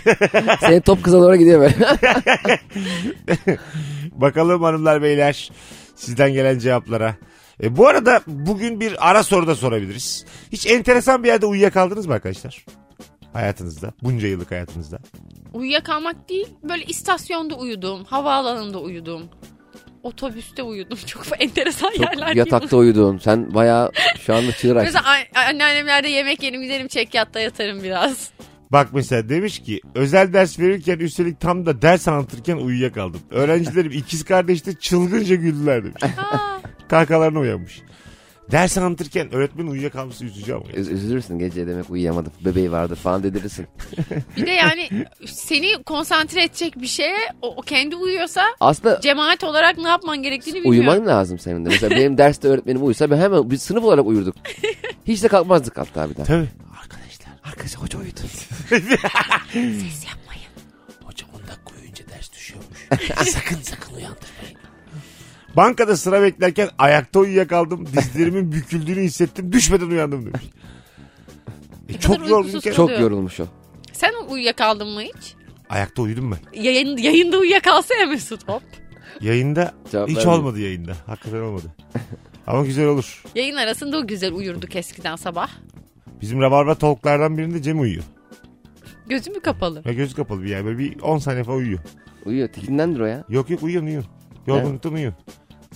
Senin 0.60 0.80
top 0.80 1.04
kıza 1.04 1.20
doğru 1.20 1.36
gidiyor 1.36 1.60
böyle. 1.60 1.74
Bakalım 4.12 4.62
hanımlar 4.62 5.02
beyler 5.02 5.50
sizden 5.96 6.32
gelen 6.32 6.58
cevaplara. 6.58 7.14
E, 7.62 7.76
bu 7.76 7.88
arada 7.88 8.20
bugün 8.26 8.80
bir 8.80 9.10
ara 9.10 9.22
soru 9.22 9.46
da 9.46 9.54
sorabiliriz. 9.54 10.24
Hiç 10.52 10.66
enteresan 10.66 11.22
bir 11.22 11.28
yerde 11.28 11.46
uyuyakaldınız 11.46 12.06
mı 12.06 12.14
arkadaşlar? 12.14 12.64
Hayatınızda. 13.32 13.92
Bunca 14.02 14.28
yıllık 14.28 14.50
hayatınızda. 14.50 14.98
Uyuyakalmak 15.56 16.28
değil, 16.28 16.46
böyle 16.62 16.84
istasyonda 16.84 17.54
uyudum, 17.54 18.04
havaalanında 18.04 18.80
uyudum. 18.80 19.22
Otobüste 20.02 20.62
uyudum. 20.62 20.98
Çok 21.06 21.22
enteresan 21.42 21.90
yerler 21.92 22.12
Çok 22.14 22.26
değil 22.26 22.36
yatakta 22.36 22.76
uyudun. 22.76 23.18
Sen 23.18 23.54
bayağı 23.54 23.92
şu 24.20 24.34
anda 24.34 24.52
çığır 24.52 24.76
açtın. 24.76 24.94
Mesela 24.94 25.04
an- 25.36 25.48
anneannemlerde 25.48 26.08
yemek 26.08 26.42
yerim 26.42 26.62
giderim 26.62 26.88
çek 26.88 27.14
yatta 27.14 27.40
yatarım 27.40 27.82
biraz. 27.82 28.30
Bak 28.72 28.88
mesela 28.92 29.28
demiş 29.28 29.58
ki 29.62 29.80
özel 29.94 30.32
ders 30.32 30.58
verirken 30.58 30.98
üstelik 30.98 31.40
tam 31.40 31.66
da 31.66 31.82
ders 31.82 32.08
anlatırken 32.08 32.56
uyuyakaldım. 32.56 33.20
Öğrencilerim 33.30 33.90
ikiz 33.92 34.24
kardeşti 34.24 34.78
çılgınca 34.80 35.34
güldüler 35.34 35.84
demiş. 35.84 36.02
Aa, 36.02 36.38
Kahkahalarına 36.88 37.38
uyanmış. 37.38 37.80
Ders 38.50 38.78
anlatırken 38.78 39.34
öğretmen 39.34 39.66
uyuyakalması 39.66 40.24
üzücü 40.24 40.52
ama. 40.54 40.64
ya. 40.66 40.72
Üz- 40.72 40.90
üzülürsün 40.92 41.38
gece 41.38 41.66
demek 41.66 41.90
uyuyamadı. 41.90 42.30
Bebeği 42.44 42.72
vardı 42.72 42.94
falan 42.94 43.22
dedirirsin. 43.22 43.66
bir 44.36 44.46
de 44.46 44.50
yani 44.50 44.88
seni 45.26 45.82
konsantre 45.82 46.44
edecek 46.44 46.80
bir 46.80 46.86
şeye 46.86 47.16
o, 47.42 47.54
o 47.56 47.60
kendi 47.60 47.96
uyuyorsa 47.96 48.42
Aslında 48.60 49.00
cemaat 49.00 49.44
olarak 49.44 49.78
ne 49.78 49.88
yapman 49.88 50.22
gerektiğini 50.22 50.54
bilmiyorum. 50.64 50.88
uyuman 50.90 51.06
lazım 51.06 51.38
senin 51.38 51.64
de. 51.64 51.68
Mesela 51.68 51.96
benim 51.96 52.18
derste 52.18 52.48
öğretmenim 52.48 52.86
uyusa 52.86 53.10
ben 53.10 53.16
hemen 53.18 53.50
bir 53.50 53.56
sınıf 53.56 53.84
olarak 53.84 54.06
uyurduk. 54.06 54.36
Hiç 55.06 55.22
de 55.22 55.28
kalkmazdık 55.28 55.78
hatta 55.78 56.10
bir 56.10 56.16
daha. 56.16 56.24
Tabii. 56.26 56.48
Arkadaşlar, 56.82 57.28
arkadaşlar 57.44 57.82
hoca 57.82 57.98
uyudu. 57.98 58.20
Ses 58.68 60.04
yapmayın. 60.06 60.50
Hocam 61.04 61.28
10 61.34 61.40
dakika 61.40 61.70
uyuyunca 61.78 62.04
ders 62.08 62.32
düşüyormuş. 62.32 62.78
sakın 63.32 63.56
sakın 63.62 63.94
uyandırmayın. 63.94 64.55
Bankada 65.56 65.96
sıra 65.96 66.22
beklerken 66.22 66.68
ayakta 66.78 67.20
uyuyakaldım. 67.20 67.86
Dizlerimin 67.86 68.52
büküldüğünü 68.52 69.00
hissettim. 69.00 69.52
Düşmeden 69.52 69.86
uyandım 69.90 70.26
demiş. 70.26 70.42
E, 71.88 71.92
kadar 71.92 72.00
çok 72.00 72.10
uykusuz 72.14 72.30
yorgunken 72.30 72.60
kal- 72.70 72.76
Çok 72.76 72.84
Oluyor. 72.86 73.00
yorulmuş 73.00 73.40
o. 73.40 73.44
Sen 73.92 74.12
uyuyakaldın 74.28 74.88
mı 74.88 75.00
hiç? 75.02 75.34
ayakta 75.68 76.02
uyudum 76.02 76.30
ben. 76.32 76.62
Yayın, 76.62 76.96
yayında 76.96 77.38
uyuyakalsa 77.38 77.94
ya 77.94 78.06
Mesut 78.06 78.48
hop. 78.48 78.62
Yayında 79.20 79.74
Cevap 79.92 80.08
hiç 80.08 80.16
vermiyor. 80.16 80.38
olmadı 80.38 80.60
yayında. 80.60 80.92
Hakikaten 81.06 81.38
olmadı. 81.40 81.66
Ama 82.46 82.64
güzel 82.64 82.86
olur. 82.86 83.22
Yayın 83.34 83.56
arasında 83.56 83.98
o 83.98 84.06
güzel 84.06 84.32
uyurduk 84.32 84.76
eskiden 84.76 85.16
sabah. 85.16 85.50
Bizim 86.20 86.40
Rabarba 86.40 86.74
Talk'lardan 86.74 87.38
birinde 87.38 87.62
Cem 87.62 87.80
uyuyor. 87.80 88.04
Gözü 89.08 89.30
mü 89.30 89.40
kapalı? 89.40 89.82
Ve 89.86 89.94
gözü 89.94 90.14
kapalı 90.16 90.42
bir 90.42 90.48
yer. 90.50 90.64
Böyle 90.64 90.78
bir 90.78 91.00
10 91.00 91.18
saniye 91.18 91.44
falan 91.44 91.58
uyuyor. 91.58 91.80
Uyuyor. 92.24 92.48
Tikindendir 92.48 93.00
o 93.00 93.06
ya. 93.06 93.24
Yok 93.28 93.50
yok 93.50 93.62
uyuyor 93.62 93.82
uyuyor. 93.82 94.04
Yorgunluktan 94.46 94.92
uyuyor. 94.92 95.12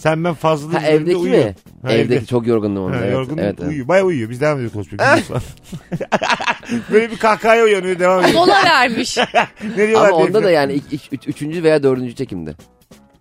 Sen 0.01 0.25
ben 0.25 0.35
fazlalığın 0.35 0.75
Ha 0.75 0.87
evdeki 0.87 1.17
uyuyor. 1.17 1.45
mi? 1.45 1.55
Ha, 1.83 1.93
evdeki 1.93 2.15
evde. 2.19 2.27
çok 2.27 2.47
yorgundum 2.47 2.85
onda. 2.85 2.97
Ha, 2.97 3.01
evet, 3.01 3.13
yorgun 3.13 3.39
evet, 3.39 3.57
evet. 3.61 3.71
uyuyor. 3.71 3.89
Baya 3.89 4.05
uyuyor. 4.05 4.31
Biz 4.31 4.41
devam 4.41 4.57
ediyoruz 4.59 4.73
konuşmaya. 4.73 5.19
Böyle 6.93 7.11
bir 7.11 7.17
kahkahaya 7.17 7.65
uyanıyor 7.65 7.99
devam 7.99 8.21
ediyor. 8.25 8.35
Mola 8.35 8.65
vermiş. 8.65 9.19
ne 9.77 9.89
diyorlar 9.89 10.09
Ama 10.09 10.17
onda 10.17 10.43
da 10.43 10.51
yani 10.51 10.73
ilk- 10.73 11.13
üç- 11.13 11.29
üçüncü 11.29 11.63
veya 11.63 11.83
dördüncü 11.83 12.15
çekimdi. 12.15 12.57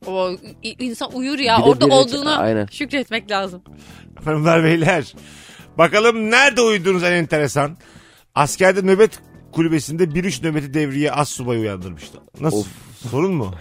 O 0.08 0.32
insan 0.64 1.10
uyur 1.14 1.40
ya. 1.40 1.58
Bir 1.58 1.64
Orada 1.64 1.86
biri- 1.86 1.92
olduğuna 1.94 2.38
Aynen. 2.38 2.66
şükretmek 2.72 3.32
lazım. 3.32 3.62
Hanımlar 4.26 4.64
beyler. 4.64 5.14
Bakalım 5.78 6.32
nerede 6.32 6.62
uyudunuz 6.62 7.04
en 7.04 7.12
enteresan. 7.12 7.78
Askerde 8.36 8.82
nöbet 8.82 9.20
kulübesinde 9.52 10.04
1-3 10.04 10.44
nöbeti 10.48 10.74
devriye 10.74 11.12
az 11.12 11.30
subay 11.30 11.58
uyandırmıştı. 11.62 12.18
Nasıl? 12.42 12.58
Of. 12.60 12.68
Sorun 13.12 13.32
mu? 13.34 13.52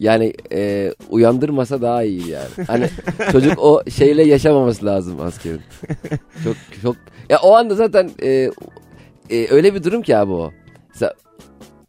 Yani 0.00 0.32
e, 0.52 0.92
uyandırmasa 1.10 1.82
daha 1.82 2.02
iyi 2.02 2.28
yani. 2.30 2.48
Hani 2.66 2.88
çocuk 3.32 3.58
o 3.58 3.82
şeyle 3.90 4.22
yaşamaması 4.24 4.86
lazım 4.86 5.20
askerin. 5.20 5.60
Çok 6.44 6.56
çok 6.82 6.96
ya 7.28 7.38
o 7.42 7.52
anda 7.54 7.74
zaten 7.74 8.10
e, 8.22 8.50
e, 9.30 9.46
öyle 9.50 9.74
bir 9.74 9.84
durum 9.84 10.02
ki 10.02 10.16
abi 10.16 10.32
o. 10.32 10.50
Mesela 10.88 11.14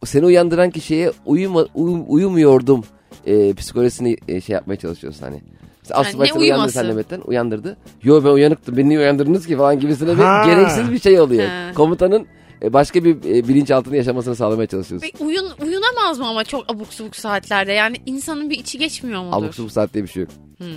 seni 0.05 0.25
uyandıran 0.25 0.69
kişiye 0.69 1.11
uyuma, 1.25 1.65
uyu- 1.75 2.05
uyumuyordum 2.07 2.83
e, 3.25 3.53
psikolojisini 3.53 4.17
e, 4.27 4.41
şey 4.41 4.53
yapmaya 4.53 4.75
çalışıyorsun 4.77 5.21
hani. 5.23 5.41
Mesela 5.83 6.03
Yani 6.03 6.23
Aslı 6.23 6.39
uyandı 6.39 6.71
sen 6.71 6.87
nöbetten 6.87 7.21
uyandırdı. 7.25 7.77
Yo 8.03 8.23
ben 8.23 8.29
uyanıktım 8.29 8.77
beni 8.77 8.89
niye 8.89 8.99
uyandırdınız 8.99 9.47
ki 9.47 9.57
falan 9.57 9.79
gibisine 9.79 10.09
bir 10.17 10.23
Ha. 10.23 10.43
gereksiz 10.45 10.91
bir 10.91 10.99
şey 10.99 11.19
oluyor. 11.19 11.47
Ha. 11.47 11.71
Komutanın 11.75 12.27
e, 12.63 12.73
başka 12.73 13.03
bir 13.03 13.15
e, 13.15 13.47
bilinçaltını 13.47 13.95
yaşamasını 13.97 14.35
sağlamaya 14.35 14.67
çalışıyorsun. 14.67 15.07
Ve 15.07 15.25
uyun, 15.25 15.45
uyunamaz 15.97 16.19
mı 16.19 16.27
ama 16.27 16.43
çok 16.43 16.71
abuk 16.71 16.93
subuk 16.93 17.15
saatlerde? 17.15 17.71
Yani 17.73 17.97
insanın 18.05 18.49
bir 18.49 18.59
içi 18.59 18.77
geçmiyor 18.77 19.21
mudur? 19.23 19.37
Abuk 19.37 19.55
subuk 19.55 19.71
saat 19.71 19.93
diye 19.93 20.03
bir 20.03 20.09
şey 20.09 20.23
yok. 20.23 20.31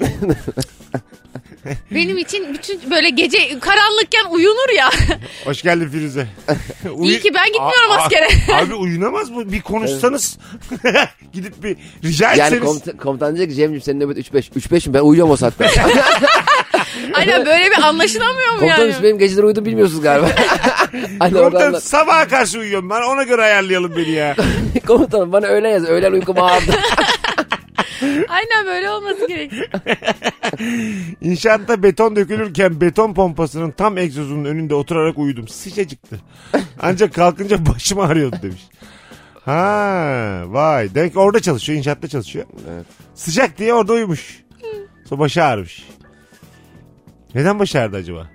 Benim 1.90 2.18
için 2.18 2.54
bütün 2.54 2.90
böyle 2.90 3.10
gece 3.10 3.58
karanlıkken 3.58 4.24
uyunur 4.30 4.76
ya. 4.76 4.90
Hoş 5.44 5.62
geldin 5.62 5.88
Firuze. 5.88 6.26
Uyu- 6.94 7.10
İyi 7.10 7.20
ki 7.20 7.30
ben 7.34 7.46
gitmiyorum 7.46 7.90
Aa, 7.90 7.94
askere. 7.96 8.28
Abi 8.52 8.74
uyunamaz 8.74 9.30
mı? 9.30 9.52
Bir 9.52 9.60
konuşsanız. 9.60 10.38
Gidip 11.32 11.62
bir 11.64 11.76
rica 12.04 12.28
Yani 12.34 12.40
etseniz. 12.42 12.64
komutan, 12.64 12.96
komutan 12.96 13.36
diyecek 13.36 13.50
ki 13.50 13.56
Cem'ciğim 13.56 13.82
senin 13.82 14.00
nöbet 14.00 14.18
3-5. 14.32 14.50
3-5 14.52 14.88
mi? 14.88 14.94
Ben 14.94 15.00
uyuyorum 15.00 15.30
o 15.32 15.36
saatte. 15.36 15.70
Aynen 17.14 17.46
böyle 17.46 17.70
bir 17.70 17.82
anlaşılamıyor 17.82 18.54
mu 18.54 18.66
yani? 18.66 18.92
siz 18.92 19.02
benim 19.02 19.18
geceleri 19.18 19.46
uyudum 19.46 19.64
bilmiyorsunuz 19.64 20.02
galiba. 20.02 20.28
Hani 21.18 21.38
oradan 21.38 21.72
da, 21.72 21.80
sabaha 21.80 22.28
karşı 22.28 22.58
uyuyorum 22.58 22.90
ben 22.90 23.02
ona 23.02 23.22
göre 23.22 23.42
ayarlayalım 23.42 23.96
beni 23.96 24.10
ya. 24.10 24.36
komutanım 24.86 25.32
bana 25.32 25.46
öğlen 25.46 25.70
yaz. 25.70 25.84
Öğlen 25.84 26.12
uykum 26.12 26.38
ağırdı. 26.38 26.72
Aynen 28.28 28.66
böyle 28.66 28.90
olması 28.90 29.28
gerekiyor. 29.28 29.66
İnşaatta 31.20 31.82
beton 31.82 32.16
dökülürken 32.16 32.80
beton 32.80 33.14
pompasının 33.14 33.70
tam 33.70 33.98
egzozunun 33.98 34.44
önünde 34.44 34.74
oturarak 34.74 35.18
uyudum. 35.18 35.48
Sıcacıktı. 35.48 36.20
Ancak 36.82 37.14
kalkınca 37.14 37.66
başım 37.66 38.00
ağrıyordu 38.00 38.36
demiş. 38.42 38.62
Ha, 39.44 40.42
vay. 40.46 40.94
Demek 40.94 41.12
ki 41.12 41.18
orada 41.18 41.40
çalışıyor, 41.40 41.78
inşaatta 41.78 42.08
çalışıyor. 42.08 42.46
Evet. 42.70 42.86
Sıcak 43.14 43.58
diye 43.58 43.74
orada 43.74 43.92
uyumuş. 43.92 44.42
Sonra 45.08 45.20
başı 45.20 45.44
ağrımış. 45.44 45.86
Neden 47.34 47.58
başı 47.58 47.80
ağrıdı 47.80 47.96
acaba? 47.96 48.26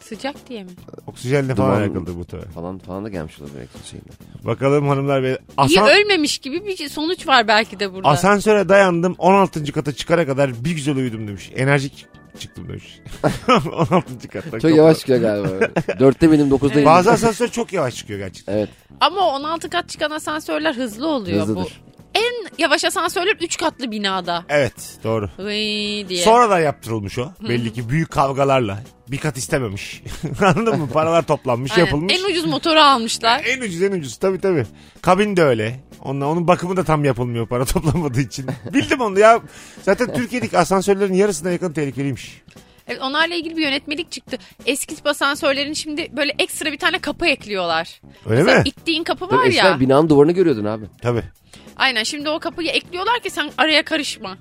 Sıcak 0.00 0.48
diye 0.48 0.64
mi? 0.64 0.70
Oksijenle 1.06 1.54
falan 1.54 1.70
Duman- 1.76 1.80
alakalıdır 1.82 2.16
bu 2.16 2.24
tabii. 2.24 2.44
falan 2.54 2.78
falan 2.78 3.04
da 3.04 3.08
gelmiş 3.08 3.40
olabilir 3.40 3.56
belki 3.58 3.88
şeyinde. 3.88 4.08
Bakalım 4.44 4.88
hanımlar 4.88 5.22
ve 5.22 5.28
İyi 5.68 5.80
Asan, 5.80 5.88
ölmemiş 5.88 6.38
gibi 6.38 6.66
bir 6.66 6.88
sonuç 6.88 7.26
var 7.26 7.48
belki 7.48 7.80
de 7.80 7.92
burada. 7.94 8.08
asansöre 8.08 8.68
dayandım 8.68 9.14
16. 9.18 9.72
kata 9.72 9.92
çıkana 9.92 10.26
kadar 10.26 10.64
bir 10.64 10.70
güzel 10.70 10.96
uyudum 10.96 11.28
demiş. 11.28 11.52
Enerjik 11.56 12.06
çıktım 12.38 12.68
demiş. 12.68 13.00
16. 13.48 14.28
kattan. 14.28 14.58
Çok 14.58 14.76
yavaş 14.76 14.98
çıkıyor 14.98 15.20
galiba. 15.20 15.48
Dörtte 16.00 16.32
benim 16.32 16.50
dokuzda 16.50 16.74
benim. 16.74 16.86
Bazı 16.86 17.10
asansör 17.12 17.48
çok 17.48 17.72
yavaş 17.72 17.96
çıkıyor 17.96 18.18
gerçekten. 18.18 18.52
Evet 18.52 18.68
Ama 19.00 19.20
16 19.20 19.70
kat 19.70 19.88
çıkan 19.88 20.10
asansörler 20.10 20.74
hızlı 20.74 21.06
oluyor 21.08 21.38
bu. 21.38 21.42
hızlıdır. 21.42 21.80
En 22.14 22.48
yavaş 22.58 22.84
asansörler 22.84 23.36
3 23.40 23.56
katlı 23.56 23.90
binada. 23.90 24.44
Evet 24.48 24.98
doğru. 25.04 25.30
Vıy 25.38 26.08
diye. 26.08 26.22
Sonradan 26.24 26.60
yaptırılmış 26.60 27.18
o. 27.18 27.32
Belli 27.48 27.72
ki 27.72 27.88
büyük 27.88 28.10
kavgalarla. 28.10 28.78
bir 29.08 29.18
kat 29.18 29.36
istememiş. 29.36 30.02
Anladın 30.40 30.78
mı? 30.80 30.88
Paralar 30.92 31.22
toplanmış 31.26 31.72
Aynen. 31.72 31.84
yapılmış. 31.84 32.14
En 32.18 32.30
ucuz 32.30 32.44
motoru 32.44 32.80
almışlar. 32.80 33.42
En 33.46 33.60
ucuz 33.60 33.82
en 33.82 33.92
ucuz 33.92 34.16
tabii 34.16 34.40
tabii. 34.40 34.66
Kabin 35.02 35.36
de 35.36 35.42
öyle. 35.42 35.80
Onunla, 36.04 36.26
onun 36.26 36.48
bakımı 36.48 36.76
da 36.76 36.84
tam 36.84 37.04
yapılmıyor 37.04 37.46
para 37.48 37.64
toplanmadığı 37.64 38.20
için. 38.20 38.46
Bildim 38.74 39.00
onu 39.00 39.18
ya. 39.18 39.40
Zaten 39.82 40.14
Türkiye'deki 40.14 40.58
asansörlerin 40.58 41.14
yarısına 41.14 41.50
yakın 41.50 41.72
tehlikeliymiş. 41.72 42.42
Evet, 42.88 43.00
onlarla 43.02 43.34
ilgili 43.34 43.56
bir 43.56 43.62
yönetmelik 43.62 44.10
çıktı. 44.12 44.38
Eski 44.66 44.96
tip 44.96 45.06
asansörlerin 45.06 45.72
şimdi 45.72 46.08
böyle 46.16 46.32
ekstra 46.38 46.72
bir 46.72 46.78
tane 46.78 46.98
kapı 46.98 47.26
ekliyorlar. 47.26 48.00
Öyle 48.26 48.42
Mesela 48.42 48.58
mi? 48.62 48.68
ittiğin 48.68 49.04
kapı 49.04 49.28
Tabii 49.28 49.38
var 49.40 49.46
eskiden 49.46 49.70
ya. 49.72 49.80
binanın 49.80 50.08
duvarını 50.08 50.32
görüyordun 50.32 50.64
abi. 50.64 50.84
Tabii. 51.02 51.22
Aynen 51.82 52.02
şimdi 52.02 52.28
o 52.28 52.38
kapıyı 52.38 52.70
ekliyorlar 52.70 53.20
ki 53.20 53.30
sen 53.30 53.50
araya 53.58 53.84
karışma. 53.84 54.36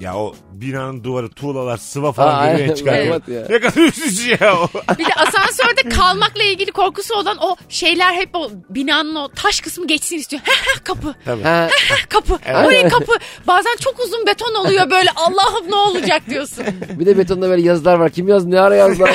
Ya 0.00 0.16
o 0.16 0.34
binanın 0.52 1.04
duvarı, 1.04 1.30
tuğlalar, 1.30 1.76
sıva 1.76 2.12
falan 2.12 2.34
Aa, 2.34 2.38
aynen, 2.38 2.76
berbat 2.86 3.28
ya. 3.28 3.46
Ne 3.50 3.60
kadar 3.60 3.80
üzücü 3.82 4.30
ya 4.40 4.56
o. 4.60 4.68
Bir 4.98 5.04
de 5.04 5.14
asansörde 5.16 5.88
kalmakla 5.88 6.42
ilgili 6.42 6.72
korkusu 6.72 7.14
olan 7.14 7.36
o 7.40 7.56
şeyler 7.68 8.12
hep 8.14 8.28
o 8.34 8.50
binanın 8.68 9.14
o 9.14 9.28
taş 9.28 9.60
kısmı 9.60 9.86
geçsin 9.86 10.16
istiyor. 10.16 10.42
kapı, 10.84 11.14
Tabii. 11.24 11.42
Ha, 11.42 11.68
kapı, 12.08 12.34
oraya 12.48 12.88
kapı. 12.88 13.12
Bazen 13.46 13.76
çok 13.80 14.00
uzun 14.00 14.26
beton 14.26 14.54
oluyor 14.54 14.90
böyle 14.90 15.10
Allah'ım 15.16 15.70
ne 15.70 15.76
olacak 15.76 16.22
diyorsun. 16.30 16.64
bir 16.90 17.06
de 17.06 17.18
betonda 17.18 17.48
böyle 17.48 17.62
yazılar 17.62 17.94
var. 17.94 18.10
Kim 18.10 18.28
yazdı 18.28 18.50
ne 18.50 18.60
ara 18.60 18.74
yazdı? 18.74 19.04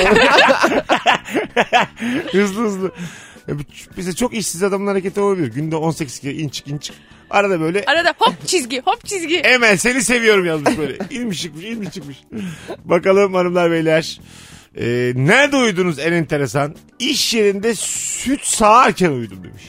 hızlı 2.32 2.62
hızlı. 2.64 2.92
Bize 3.96 4.12
çok 4.12 4.34
işsiz 4.34 4.62
adamın 4.62 4.86
hareketi 4.86 5.20
olabilir. 5.20 5.46
Günde 5.52 5.76
18 5.76 6.18
kere 6.18 6.34
inç 6.34 6.62
inç. 6.66 6.92
Arada 7.30 7.60
böyle 7.60 7.84
Arada 7.84 8.14
hop 8.18 8.46
çizgi, 8.46 8.80
hop 8.80 9.04
çizgi. 9.04 9.36
Emel 9.36 9.76
seni 9.76 10.02
seviyorum 10.02 10.46
yazmış 10.46 10.78
böyle. 10.78 10.98
İnmiş 11.10 11.42
çıkmış 11.42 11.64
inmiş 11.64 11.90
çıkmış. 11.90 12.16
Bakalım 12.84 13.34
hanımlar 13.34 13.70
beyler. 13.70 14.20
Ee, 14.76 15.12
nerede 15.16 15.56
uyudunuz 15.56 15.98
en 15.98 16.12
enteresan? 16.12 16.76
İş 16.98 17.34
yerinde 17.34 17.74
süt 17.74 18.44
sağarken 18.44 19.10
uyudum 19.10 19.44
demiş. 19.44 19.64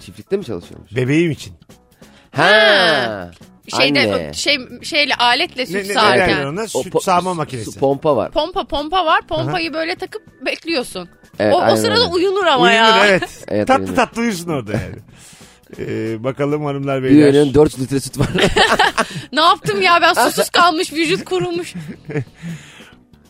Çiftlikte 0.00 0.36
mi 0.36 0.44
çalışıyormuş? 0.44 0.96
Bebeğim 0.96 1.30
için. 1.30 1.52
Ha. 2.30 3.30
Şeyde 3.76 4.00
Anne. 4.14 4.32
şey 4.34 4.58
şeyle 4.82 5.14
aletle 5.14 5.62
Ne, 5.62 5.66
süt 5.66 5.74
ne, 5.74 5.82
ne 5.82 5.88
derler 5.88 5.94
sağarken. 6.28 6.46
ona? 6.46 6.62
O 6.74 6.82
Süt 6.82 6.94
po- 6.94 7.02
sağma 7.02 7.30
su- 7.30 7.36
makinesi. 7.36 7.78
Pompa 7.78 8.16
var. 8.16 8.30
Pompa 8.30 8.64
pompa 8.64 9.04
var. 9.06 9.26
Pompayı 9.26 9.72
böyle 9.72 9.94
takıp 9.94 10.22
bekliyorsun. 10.46 11.08
Evet, 11.38 11.54
o, 11.54 11.58
o 11.58 11.60
aynen 11.60 11.74
sırada 11.76 12.00
öyle. 12.00 12.10
uyunur 12.12 12.46
ama 12.46 12.64
Uyunur 12.64 12.76
ya. 12.76 13.06
evet. 13.06 13.22
Evet, 13.48 13.68
tatlı 13.68 13.82
uyunur. 13.84 13.96
tatlı 13.96 14.22
uyusun 14.22 14.48
orada 14.50 14.72
yani. 14.72 14.94
Ee, 15.78 16.24
bakalım 16.24 16.64
hanımlar 16.64 17.02
Bir 17.02 17.08
beyler. 17.08 17.26
veriyorsun 17.26 17.54
4 17.54 17.78
litre 17.80 18.00
süt 18.00 18.18
var. 18.18 18.28
Ne 19.32 19.40
yaptım 19.40 19.82
ya 19.82 19.98
ben 20.02 20.12
susuz 20.12 20.50
kalmış 20.50 20.92
vücut 20.92 21.24
kurumuş. 21.24 21.74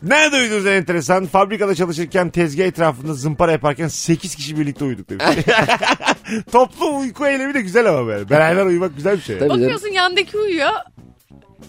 Nerede 0.03 0.35
uyudunuz 0.35 0.65
en 0.65 0.71
enteresan? 0.71 1.25
Fabrikada 1.25 1.75
çalışırken 1.75 2.29
tezgah 2.29 2.63
etrafında 2.63 3.13
zımpara 3.13 3.51
yaparken 3.51 3.87
8 3.87 4.35
kişi 4.35 4.59
birlikte 4.59 4.85
uyuduk 4.85 5.09
demiş. 5.09 5.25
Toplu 6.51 6.97
uyku 6.97 7.27
eylemi 7.27 7.53
de 7.53 7.61
güzel 7.61 7.89
ama 7.89 8.07
böyle. 8.07 8.29
Beraber 8.29 8.65
uyumak 8.65 8.95
güzel 8.95 9.17
bir 9.17 9.21
şey. 9.21 9.37
Tabii 9.37 9.49
canım. 9.49 9.61
Bakıyorsun 9.61 9.87
yandaki 9.87 10.37
uyuyor. 10.37 10.71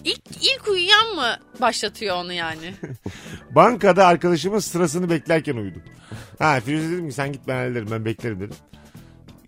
İlk, 0.03 0.21
ilk 0.41 0.67
uyuyan 0.67 1.15
mı 1.15 1.37
başlatıyor 1.61 2.15
onu 2.15 2.33
yani? 2.33 2.73
Bankada 3.51 4.07
arkadaşımın 4.07 4.59
sırasını 4.59 5.09
beklerken 5.09 5.55
uyudum. 5.55 5.81
Ha 6.39 6.59
Firuze 6.59 6.89
dedim 6.89 7.09
ki 7.09 7.15
sen 7.15 7.31
git 7.31 7.41
ben 7.47 7.55
hallederim 7.55 7.87
ben 7.91 8.05
beklerim 8.05 8.39
dedim. 8.39 8.55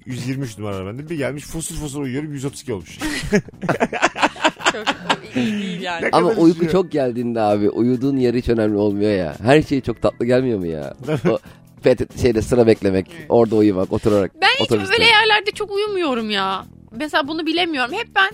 123 0.06 0.58
numara 0.58 0.86
bende. 0.86 1.10
Bir 1.10 1.17
gelmiş 1.17 1.43
fosur 1.43 1.76
fosur 1.76 2.02
uyuyorum 2.02 2.34
132 2.34 2.74
olmuş. 2.74 3.00
Çok 4.83 5.35
iyi 5.35 5.53
değil 5.53 5.81
yani. 5.81 6.09
Ama 6.11 6.29
kadar 6.29 6.41
uyku 6.41 6.57
üzüyor. 6.57 6.71
çok 6.71 6.91
geldiğinde 6.91 7.41
abi 7.41 7.69
uyuduğun 7.69 8.17
yer 8.17 8.33
hiç 8.33 8.49
önemli 8.49 8.77
olmuyor 8.77 9.11
ya. 9.11 9.35
Her 9.43 9.61
şey 9.61 9.81
çok 9.81 10.01
tatlı 10.01 10.25
gelmiyor 10.25 10.59
mu 10.59 10.65
ya? 10.67 10.93
o 11.29 11.38
pet- 11.83 12.21
şeyde 12.21 12.41
sıra 12.41 12.67
beklemek, 12.67 13.07
orada 13.29 13.55
uyumak, 13.55 13.93
oturarak. 13.93 14.31
Ben 14.41 14.47
hiç 14.47 14.61
otobüste. 14.71 14.93
öyle 14.93 15.05
yerlerde 15.05 15.51
çok 15.51 15.71
uyumuyorum 15.71 16.29
ya. 16.29 16.65
Mesela 16.91 17.27
bunu 17.27 17.45
bilemiyorum. 17.45 17.93
Hep 17.93 18.07
ben 18.15 18.31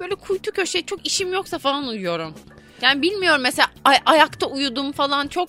böyle 0.00 0.14
kuytu 0.14 0.52
köşe 0.52 0.82
çok 0.82 1.06
işim 1.06 1.32
yoksa 1.32 1.58
falan 1.58 1.88
uyuyorum. 1.88 2.34
Yani 2.82 3.02
bilmiyorum 3.02 3.40
mesela 3.42 3.68
ay- 3.84 4.00
ayakta 4.06 4.46
uyudum 4.46 4.92
falan 4.92 5.28
çok 5.28 5.48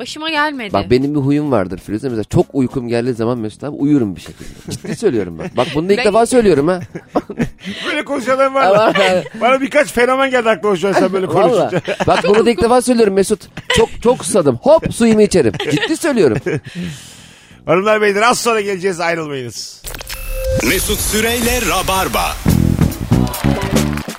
başıma 0.00 0.30
gelmedi. 0.30 0.72
Bak 0.72 0.90
benim 0.90 1.14
bir 1.14 1.20
huyum 1.20 1.52
vardır 1.52 1.78
Firuze. 1.86 2.08
Mesela 2.08 2.24
çok 2.24 2.46
uykum 2.52 2.88
geldiği 2.88 3.14
zaman 3.14 3.38
Mesut 3.38 3.64
abi 3.64 3.76
uyurum 3.76 4.16
bir 4.16 4.20
şekilde. 4.20 4.48
Ciddi 4.70 4.96
söylüyorum 4.96 5.38
ben. 5.38 5.50
Bak 5.56 5.66
bunu 5.74 5.88
da 5.88 5.92
ilk 5.92 5.98
Ben- 5.98 6.06
defa 6.06 6.26
söylüyorum 6.26 6.68
ha. 6.68 6.80
böyle 7.86 8.04
konuşanlar 8.04 8.46
var 8.52 8.62
Ama-? 8.62 8.92
Bana 9.40 9.60
birkaç 9.60 9.92
fenomen 9.92 10.30
geldi 10.30 10.48
aklıma 10.50 10.76
şu 10.76 10.88
an 10.88 10.92
sen 10.92 11.12
böyle 11.12 11.26
konuşunca. 11.26 11.82
Bak 12.06 12.24
bunu 12.28 12.46
da 12.46 12.50
ilk 12.50 12.62
defa 12.62 12.82
söylüyorum 12.82 13.14
Mesut. 13.14 13.40
Çok 13.76 13.88
çok 14.02 14.24
susadım. 14.24 14.58
Hop 14.62 14.94
suyumu 14.94 15.22
içerim. 15.22 15.52
Ciddi 15.70 15.96
söylüyorum. 15.96 16.38
Hanımlar 17.66 18.00
beyler 18.00 18.22
az 18.22 18.38
sonra 18.38 18.60
geleceğiz 18.60 19.00
ayrılmayınız. 19.00 19.82
Mesut 20.68 21.00
Süreyle 21.00 21.60
Rabarba. 21.70 22.49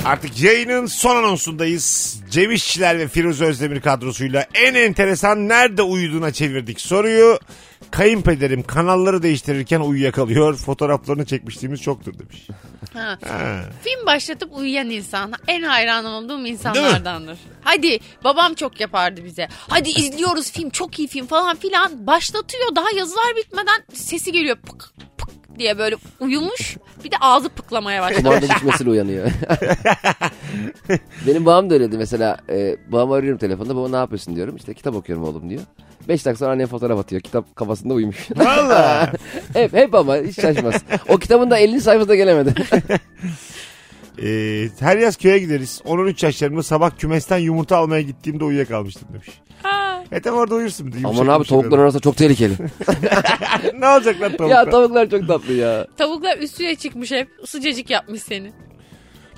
Artık 0.06 0.42
yayının 0.42 0.86
son 0.86 1.16
anonsundayız. 1.16 2.18
Cem 2.30 2.52
İşçiler 2.52 3.00
ve 3.00 3.08
Firuze 3.08 3.46
Özdemir 3.46 3.82
kadrosuyla 3.82 4.46
en 4.54 4.76
enteresan 4.76 5.50
nerede 5.50 5.82
uyuduğuna 5.82 6.32
çevirdik 6.34 6.82
soruyu. 6.82 7.40
Kayınpederim 7.92 8.64
kanalları 8.64 9.24
değiştirirken 9.24 9.80
uyuyakalıyor. 9.80 10.58
Fotoğraflarını 10.58 11.26
çekmişliğimiz 11.26 11.82
çoktur 11.82 12.14
demiş. 12.20 12.48
Ha. 12.94 13.18
Ha. 13.28 13.64
Film 13.84 14.06
başlatıp 14.06 14.58
uyuyan 14.58 14.90
insan 14.90 15.34
en 15.48 15.62
hayran 15.64 16.06
olduğum 16.06 16.48
insanlardandır. 16.48 17.38
Hadi 17.62 18.00
babam 18.24 18.54
çok 18.54 18.80
yapardı 18.80 19.26
bize. 19.26 19.48
Hadi 19.68 19.90
izliyoruz 19.90 20.52
film 20.52 20.70
çok 20.70 21.00
iyi 21.00 21.08
film 21.08 21.28
falan 21.28 21.56
filan. 21.56 22.08
Başlatıyor 22.08 22.76
daha 22.76 22.92
yazılar 22.96 23.36
bitmeden 23.38 23.84
sesi 23.94 24.32
geliyor 24.32 24.56
pık 24.56 24.94
pık 25.18 25.30
diye 25.62 25.78
böyle 25.78 25.96
uyumuş. 26.20 26.78
Bir 27.04 27.12
de 27.12 27.16
ağzı 27.22 27.50
pıklamaya 27.50 28.02
başlıyor. 28.02 28.24
Kumanda 28.24 28.56
düşmesiyle 28.56 28.90
uyanıyor. 28.90 29.32
Benim 31.28 31.46
babam 31.46 31.70
da 31.70 31.74
öyleydi 31.74 31.98
mesela. 31.98 32.38
E, 32.50 32.78
babamı 32.88 33.14
arıyorum 33.14 33.40
telefonda. 33.40 33.76
Baba 33.76 33.90
ne 33.90 33.96
yapıyorsun 33.96 34.36
diyorum. 34.36 34.56
İşte 34.56 34.74
kitap 34.74 34.96
okuyorum 34.96 35.24
oğlum 35.24 35.50
diyor. 35.50 35.62
Beş 36.08 36.26
dakika 36.26 36.40
sonra 36.40 36.52
annem 36.52 36.68
fotoğraf 36.68 37.00
atıyor. 37.00 37.22
Kitap 37.22 37.56
kafasında 37.56 37.94
uyumuş. 37.94 38.32
Valla. 38.36 39.12
hep, 39.54 39.74
hep 39.74 39.96
ama 39.96 40.18
hiç 40.18 40.42
şaşmaz. 40.42 40.76
O 41.08 41.18
kitabın 41.18 41.52
da 41.52 41.58
50 41.58 41.82
sayfasında 41.82 42.16
gelemedi. 42.16 42.54
Ee, 44.24 44.68
her 44.80 44.98
yaz 44.98 45.18
köye 45.18 45.40
gideriz. 45.40 45.82
10-13 45.86 46.26
yaşlarımda 46.26 46.64
sabah 46.64 46.92
kümesten 46.98 47.38
yumurta 47.38 47.78
almaya 47.78 48.02
gittiğimde 48.02 48.44
uyuyakalmıştım 48.44 49.08
demiş. 49.14 49.30
E 50.12 50.20
tamam 50.20 50.40
orada 50.40 50.56
uyursun. 50.56 50.94
Aman 51.04 51.28
abi 51.28 51.48
tavuklar 51.48 51.80
arasında 51.80 52.02
çok 52.02 52.18
tehlikeli. 52.18 52.54
ne 53.80 53.88
olacak 53.88 54.22
lan 54.22 54.38
tavuklar? 54.38 54.56
ya 54.56 54.70
tavuklar 54.70 55.10
çok 55.10 55.28
tatlı 55.28 55.54
ya. 55.54 55.88
Tavuklar 55.98 56.38
üstüne 56.38 56.76
çıkmış 56.76 57.12
hep 57.12 57.28
sıcacık 57.46 57.90
yapmış 57.90 58.22
seni. 58.22 58.52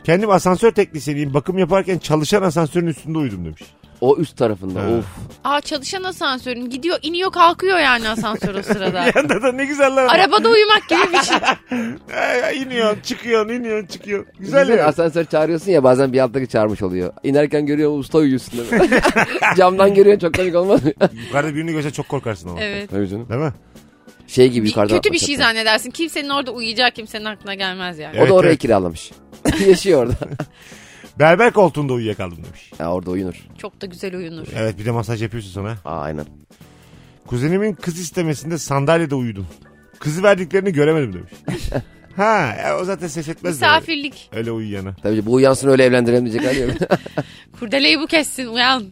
Kendim 0.04 0.30
asansör 0.30 0.72
teknisyeniyim. 0.72 1.34
Bakım 1.34 1.58
yaparken 1.58 1.98
çalışan 1.98 2.42
asansörün 2.42 2.88
üstünde 2.88 3.18
uyudum 3.18 3.46
demiş. 3.46 3.62
O 4.04 4.18
üst 4.18 4.38
tarafında 4.38 4.82
Ha. 4.82 4.88
of. 4.90 5.06
Aa 5.44 5.62
çalışan 5.62 6.04
asansörün 6.04 6.70
gidiyor 6.70 6.98
iniyor 7.02 7.32
kalkıyor 7.32 7.80
yani 7.80 8.10
asansör 8.10 8.56
o 8.56 8.64
sırada. 8.64 9.06
Bir 9.08 9.16
yanda 9.16 9.42
da 9.44 9.52
ne 9.52 9.66
güzel 9.66 9.96
lan. 9.96 10.08
Arabada 10.08 10.50
uyumak 10.50 10.90
gibi 10.90 11.00
bir 11.14 11.22
şey. 11.24 11.38
İniyorsun 12.62 13.02
çıkıyorsun 13.02 13.50
iniyorsun 13.54 13.88
çıkıyorsun. 13.88 14.34
Güzel 14.40 14.62
Güzel 14.62 14.78
ya. 14.78 14.86
asansör 14.88 15.26
çağırıyorsun 15.26 15.72
ya 15.72 15.84
bazen 15.84 16.14
bir 16.14 16.20
alttaki 16.20 16.48
çağırmış 16.48 16.82
oluyor. 16.82 17.14
İnerken 17.24 17.66
görüyor 17.66 18.00
usta 18.00 18.18
uyuyorsun 18.18 18.60
değil 18.60 18.82
mi? 18.92 19.00
Camdan 19.58 19.94
görüyorsun 19.94 20.20
çok 20.28 20.36
komik 20.36 20.56
olmaz 20.56 20.84
mı? 20.86 20.92
Yukarıda 21.28 21.56
birini 21.56 21.72
görse 21.72 21.92
çok 21.92 22.10
korkarsın 22.10 22.50
ama. 22.50 22.62
Evet. 22.62 22.90
Tabii 22.90 23.08
canım. 23.10 23.30
Değil 23.30 23.42
mi? 23.42 23.54
Şey 24.28 24.50
gibi 24.50 24.64
Bir- 24.64 24.70
yukarıdan 24.70 24.96
kötü 24.98 25.14
bir 25.14 25.20
şey 25.20 25.36
hatta. 25.36 25.48
zannedersin. 25.48 25.92
Kimsenin 25.92 26.30
orada 26.30 26.52
uyuyacak 26.52 26.96
kimsenin 26.96 27.26
aklına 27.26 27.54
gelmez 27.54 28.00
yani. 28.00 28.14
O 28.16 28.20
Evet, 28.20 28.30
da 28.30 28.34
oraya 28.34 28.48
evet. 28.50 28.60
kiralamış. 28.60 29.12
Yaşıyor 29.68 30.04
orada. 30.04 30.16
Berber 31.20 31.54
koltuğunda 31.54 31.94
uyuyakaldım 31.94 32.38
demiş. 32.44 32.72
Ya 32.80 32.94
orada 32.94 33.12
uyunur. 33.12 33.36
Çok 33.58 33.82
da 33.82 33.86
güzel 33.86 34.16
uyunur. 34.16 34.48
Evet 34.56 34.80
bir 34.80 34.86
de 34.86 34.92
masaj 34.92 35.22
yapıyorsun 35.22 35.52
sana. 35.52 35.78
Aa, 35.86 36.02
aynen. 36.02 36.26
Kuzenimin 37.28 37.74
kız 37.74 38.00
istemesinde 38.00 38.58
sandalyede 38.58 39.16
uyudum. 39.16 39.48
Kızı 40.00 40.24
verdiklerini 40.24 40.74
göremedim 40.74 41.14
demiş. 41.14 41.64
ha 42.16 42.56
e, 42.66 42.74
o 42.74 42.84
zaten 42.86 43.08
ses 43.08 43.28
etmez 43.30 43.62
de 43.62 43.66
öyle, 43.66 43.76
Misafirlik. 43.76 44.30
öyle 44.34 44.52
uyuyana. 44.52 44.96
Tabii 45.04 45.26
bu 45.26 45.34
uyansın 45.34 45.68
öyle 45.70 45.84
evlendirelim 45.84 46.26
diyecek 46.26 46.46
hali 46.46 46.60
yok. 46.60 46.72
Kurdeleyi 47.60 48.00
bu 48.00 48.08
kessin 48.08 48.48
uyan. 48.48 48.84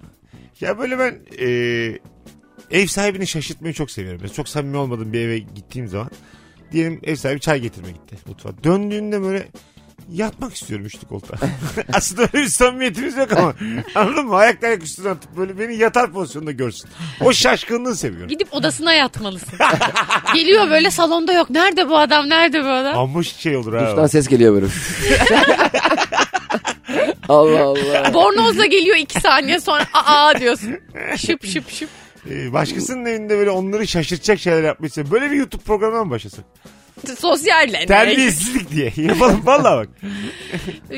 Ya 0.62 0.77
böyle 0.79 0.99
ben 0.99 1.15
e, 1.39 1.47
ev 2.71 2.86
sahibini 2.88 3.27
şaşırtmayı 3.27 3.73
çok 3.73 3.91
seviyorum. 3.91 4.19
Mesela 4.21 4.36
çok 4.36 4.49
samimi 4.49 4.77
olmadığım 4.77 5.13
bir 5.13 5.19
eve 5.21 5.39
gittiğim 5.39 5.88
zaman 5.88 6.10
diyelim 6.71 6.99
ev 7.03 7.15
sahibi 7.15 7.39
çay 7.39 7.60
getirmeye 7.62 7.91
gitti 7.91 8.15
mutfağa. 8.27 8.63
Döndüğünde 8.63 9.21
böyle 9.21 9.47
yatmak 10.12 10.54
istiyorum 10.54 10.86
üçlü 10.86 11.08
koltuğa. 11.08 11.38
Aslında 11.93 12.21
öyle 12.21 12.34
bir 12.34 12.50
samimiyetimiz 12.50 13.17
yok 13.17 13.32
ama 13.32 13.54
anladın 13.95 14.26
mı? 14.26 14.36
Ayakta 14.36 14.67
ayak 14.67 14.84
üstüne 14.84 15.10
atıp 15.10 15.38
böyle 15.38 15.60
beni 15.60 15.76
yatar 15.76 16.12
pozisyonda 16.12 16.52
görsün. 16.52 16.89
O 17.21 17.34
şaşkınlığı 17.34 17.95
seviyorum. 17.95 18.28
Gidip 18.28 18.54
odasına 18.54 18.93
yatmalısın. 18.93 19.60
Geliyor 20.36 20.69
böyle 20.69 20.91
salonda 20.91 21.34
yok. 21.34 21.50
Nerede 21.50 21.89
bu 21.89 21.97
adam? 21.97 22.30
Nerede 22.30 22.63
bu 22.63 22.69
adam? 22.69 22.97
Amma 23.00 23.24
şey 23.24 23.58
olur 23.58 23.74
ha. 23.74 23.88
Duştan 23.88 24.08
ses 24.08 24.28
geliyor 24.28 24.54
böyle. 24.54 24.65
Allah 27.30 27.63
Allah. 27.63 28.13
Bornozla 28.13 28.65
geliyor 28.65 28.97
iki 28.97 29.19
saniye 29.21 29.60
sonra 29.60 29.86
aa 29.93 30.39
diyorsun. 30.39 30.78
Şıp 31.17 31.45
şıp 31.45 31.69
şıp. 31.69 31.89
Ee, 32.30 32.54
başkasının 32.54 33.06
evinde 33.06 33.38
böyle 33.38 33.50
onları 33.50 33.88
şaşırtacak 33.88 34.39
şeyler 34.39 34.63
yapmışsa 34.63 35.12
böyle 35.12 35.32
bir 35.32 35.36
YouTube 35.36 35.63
programına 35.63 36.04
mı 36.04 36.12
başlasın? 36.12 36.43
Sosyal 37.19 37.73
deney. 37.73 37.85
Terbiyesizlik 37.85 38.71
diye. 38.71 38.93
Yapalım 39.07 39.45
valla 39.45 39.77
bak. 39.77 39.89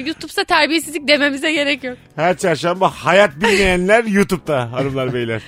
YouTube'sa 0.06 0.44
terbiyesizlik 0.44 1.08
dememize 1.08 1.52
gerek 1.52 1.84
yok. 1.84 1.98
Her 2.16 2.38
çarşamba 2.38 2.90
hayat 2.90 3.36
bilmeyenler 3.36 4.04
YouTube'da 4.04 4.72
hanımlar 4.72 5.14
beyler. 5.14 5.42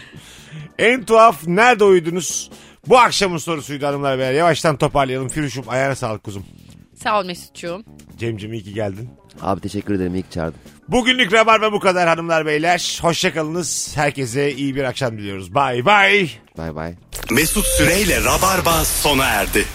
En 0.80 1.04
tuhaf 1.04 1.48
nerede 1.48 1.84
uyudunuz? 1.84 2.52
Bu 2.88 2.98
akşamın 2.98 3.38
sorusuydu 3.38 3.88
hanımlar 3.88 4.20
beyler. 4.20 4.34
Yavaştan 4.34 4.78
toparlayalım. 4.78 5.30
Firuşum 5.30 5.66
ayağına 5.68 5.96
sağlık 5.96 6.24
kuzum. 6.24 6.46
Sağ 7.04 7.20
ol 7.20 7.26
Mesut'cuğum. 7.26 7.84
Cemcim 8.18 8.54
iyi 8.54 8.64
ki 8.64 8.74
geldin. 8.74 9.10
Abi 9.42 9.62
teşekkür 9.62 9.94
ederim 9.94 10.16
iyi 10.16 10.24
ki 10.24 10.30
çağırdın. 10.30 10.60
Bugünlük 10.88 11.34
Rabarba 11.34 11.72
bu 11.72 11.80
kadar 11.80 12.08
hanımlar 12.08 12.46
beyler. 12.46 13.00
Hoşçakalınız. 13.02 13.92
Herkese 13.96 14.54
iyi 14.54 14.76
bir 14.76 14.84
akşam 14.84 15.18
diliyoruz. 15.18 15.56
Bye 15.56 15.86
bye. 15.86 16.28
Bay 16.58 16.76
bay. 16.76 16.94
Mesut 17.32 17.66
Süreyle 17.66 18.24
Rabarba 18.24 18.86
sona 18.86 19.26
erdi. 19.26 19.66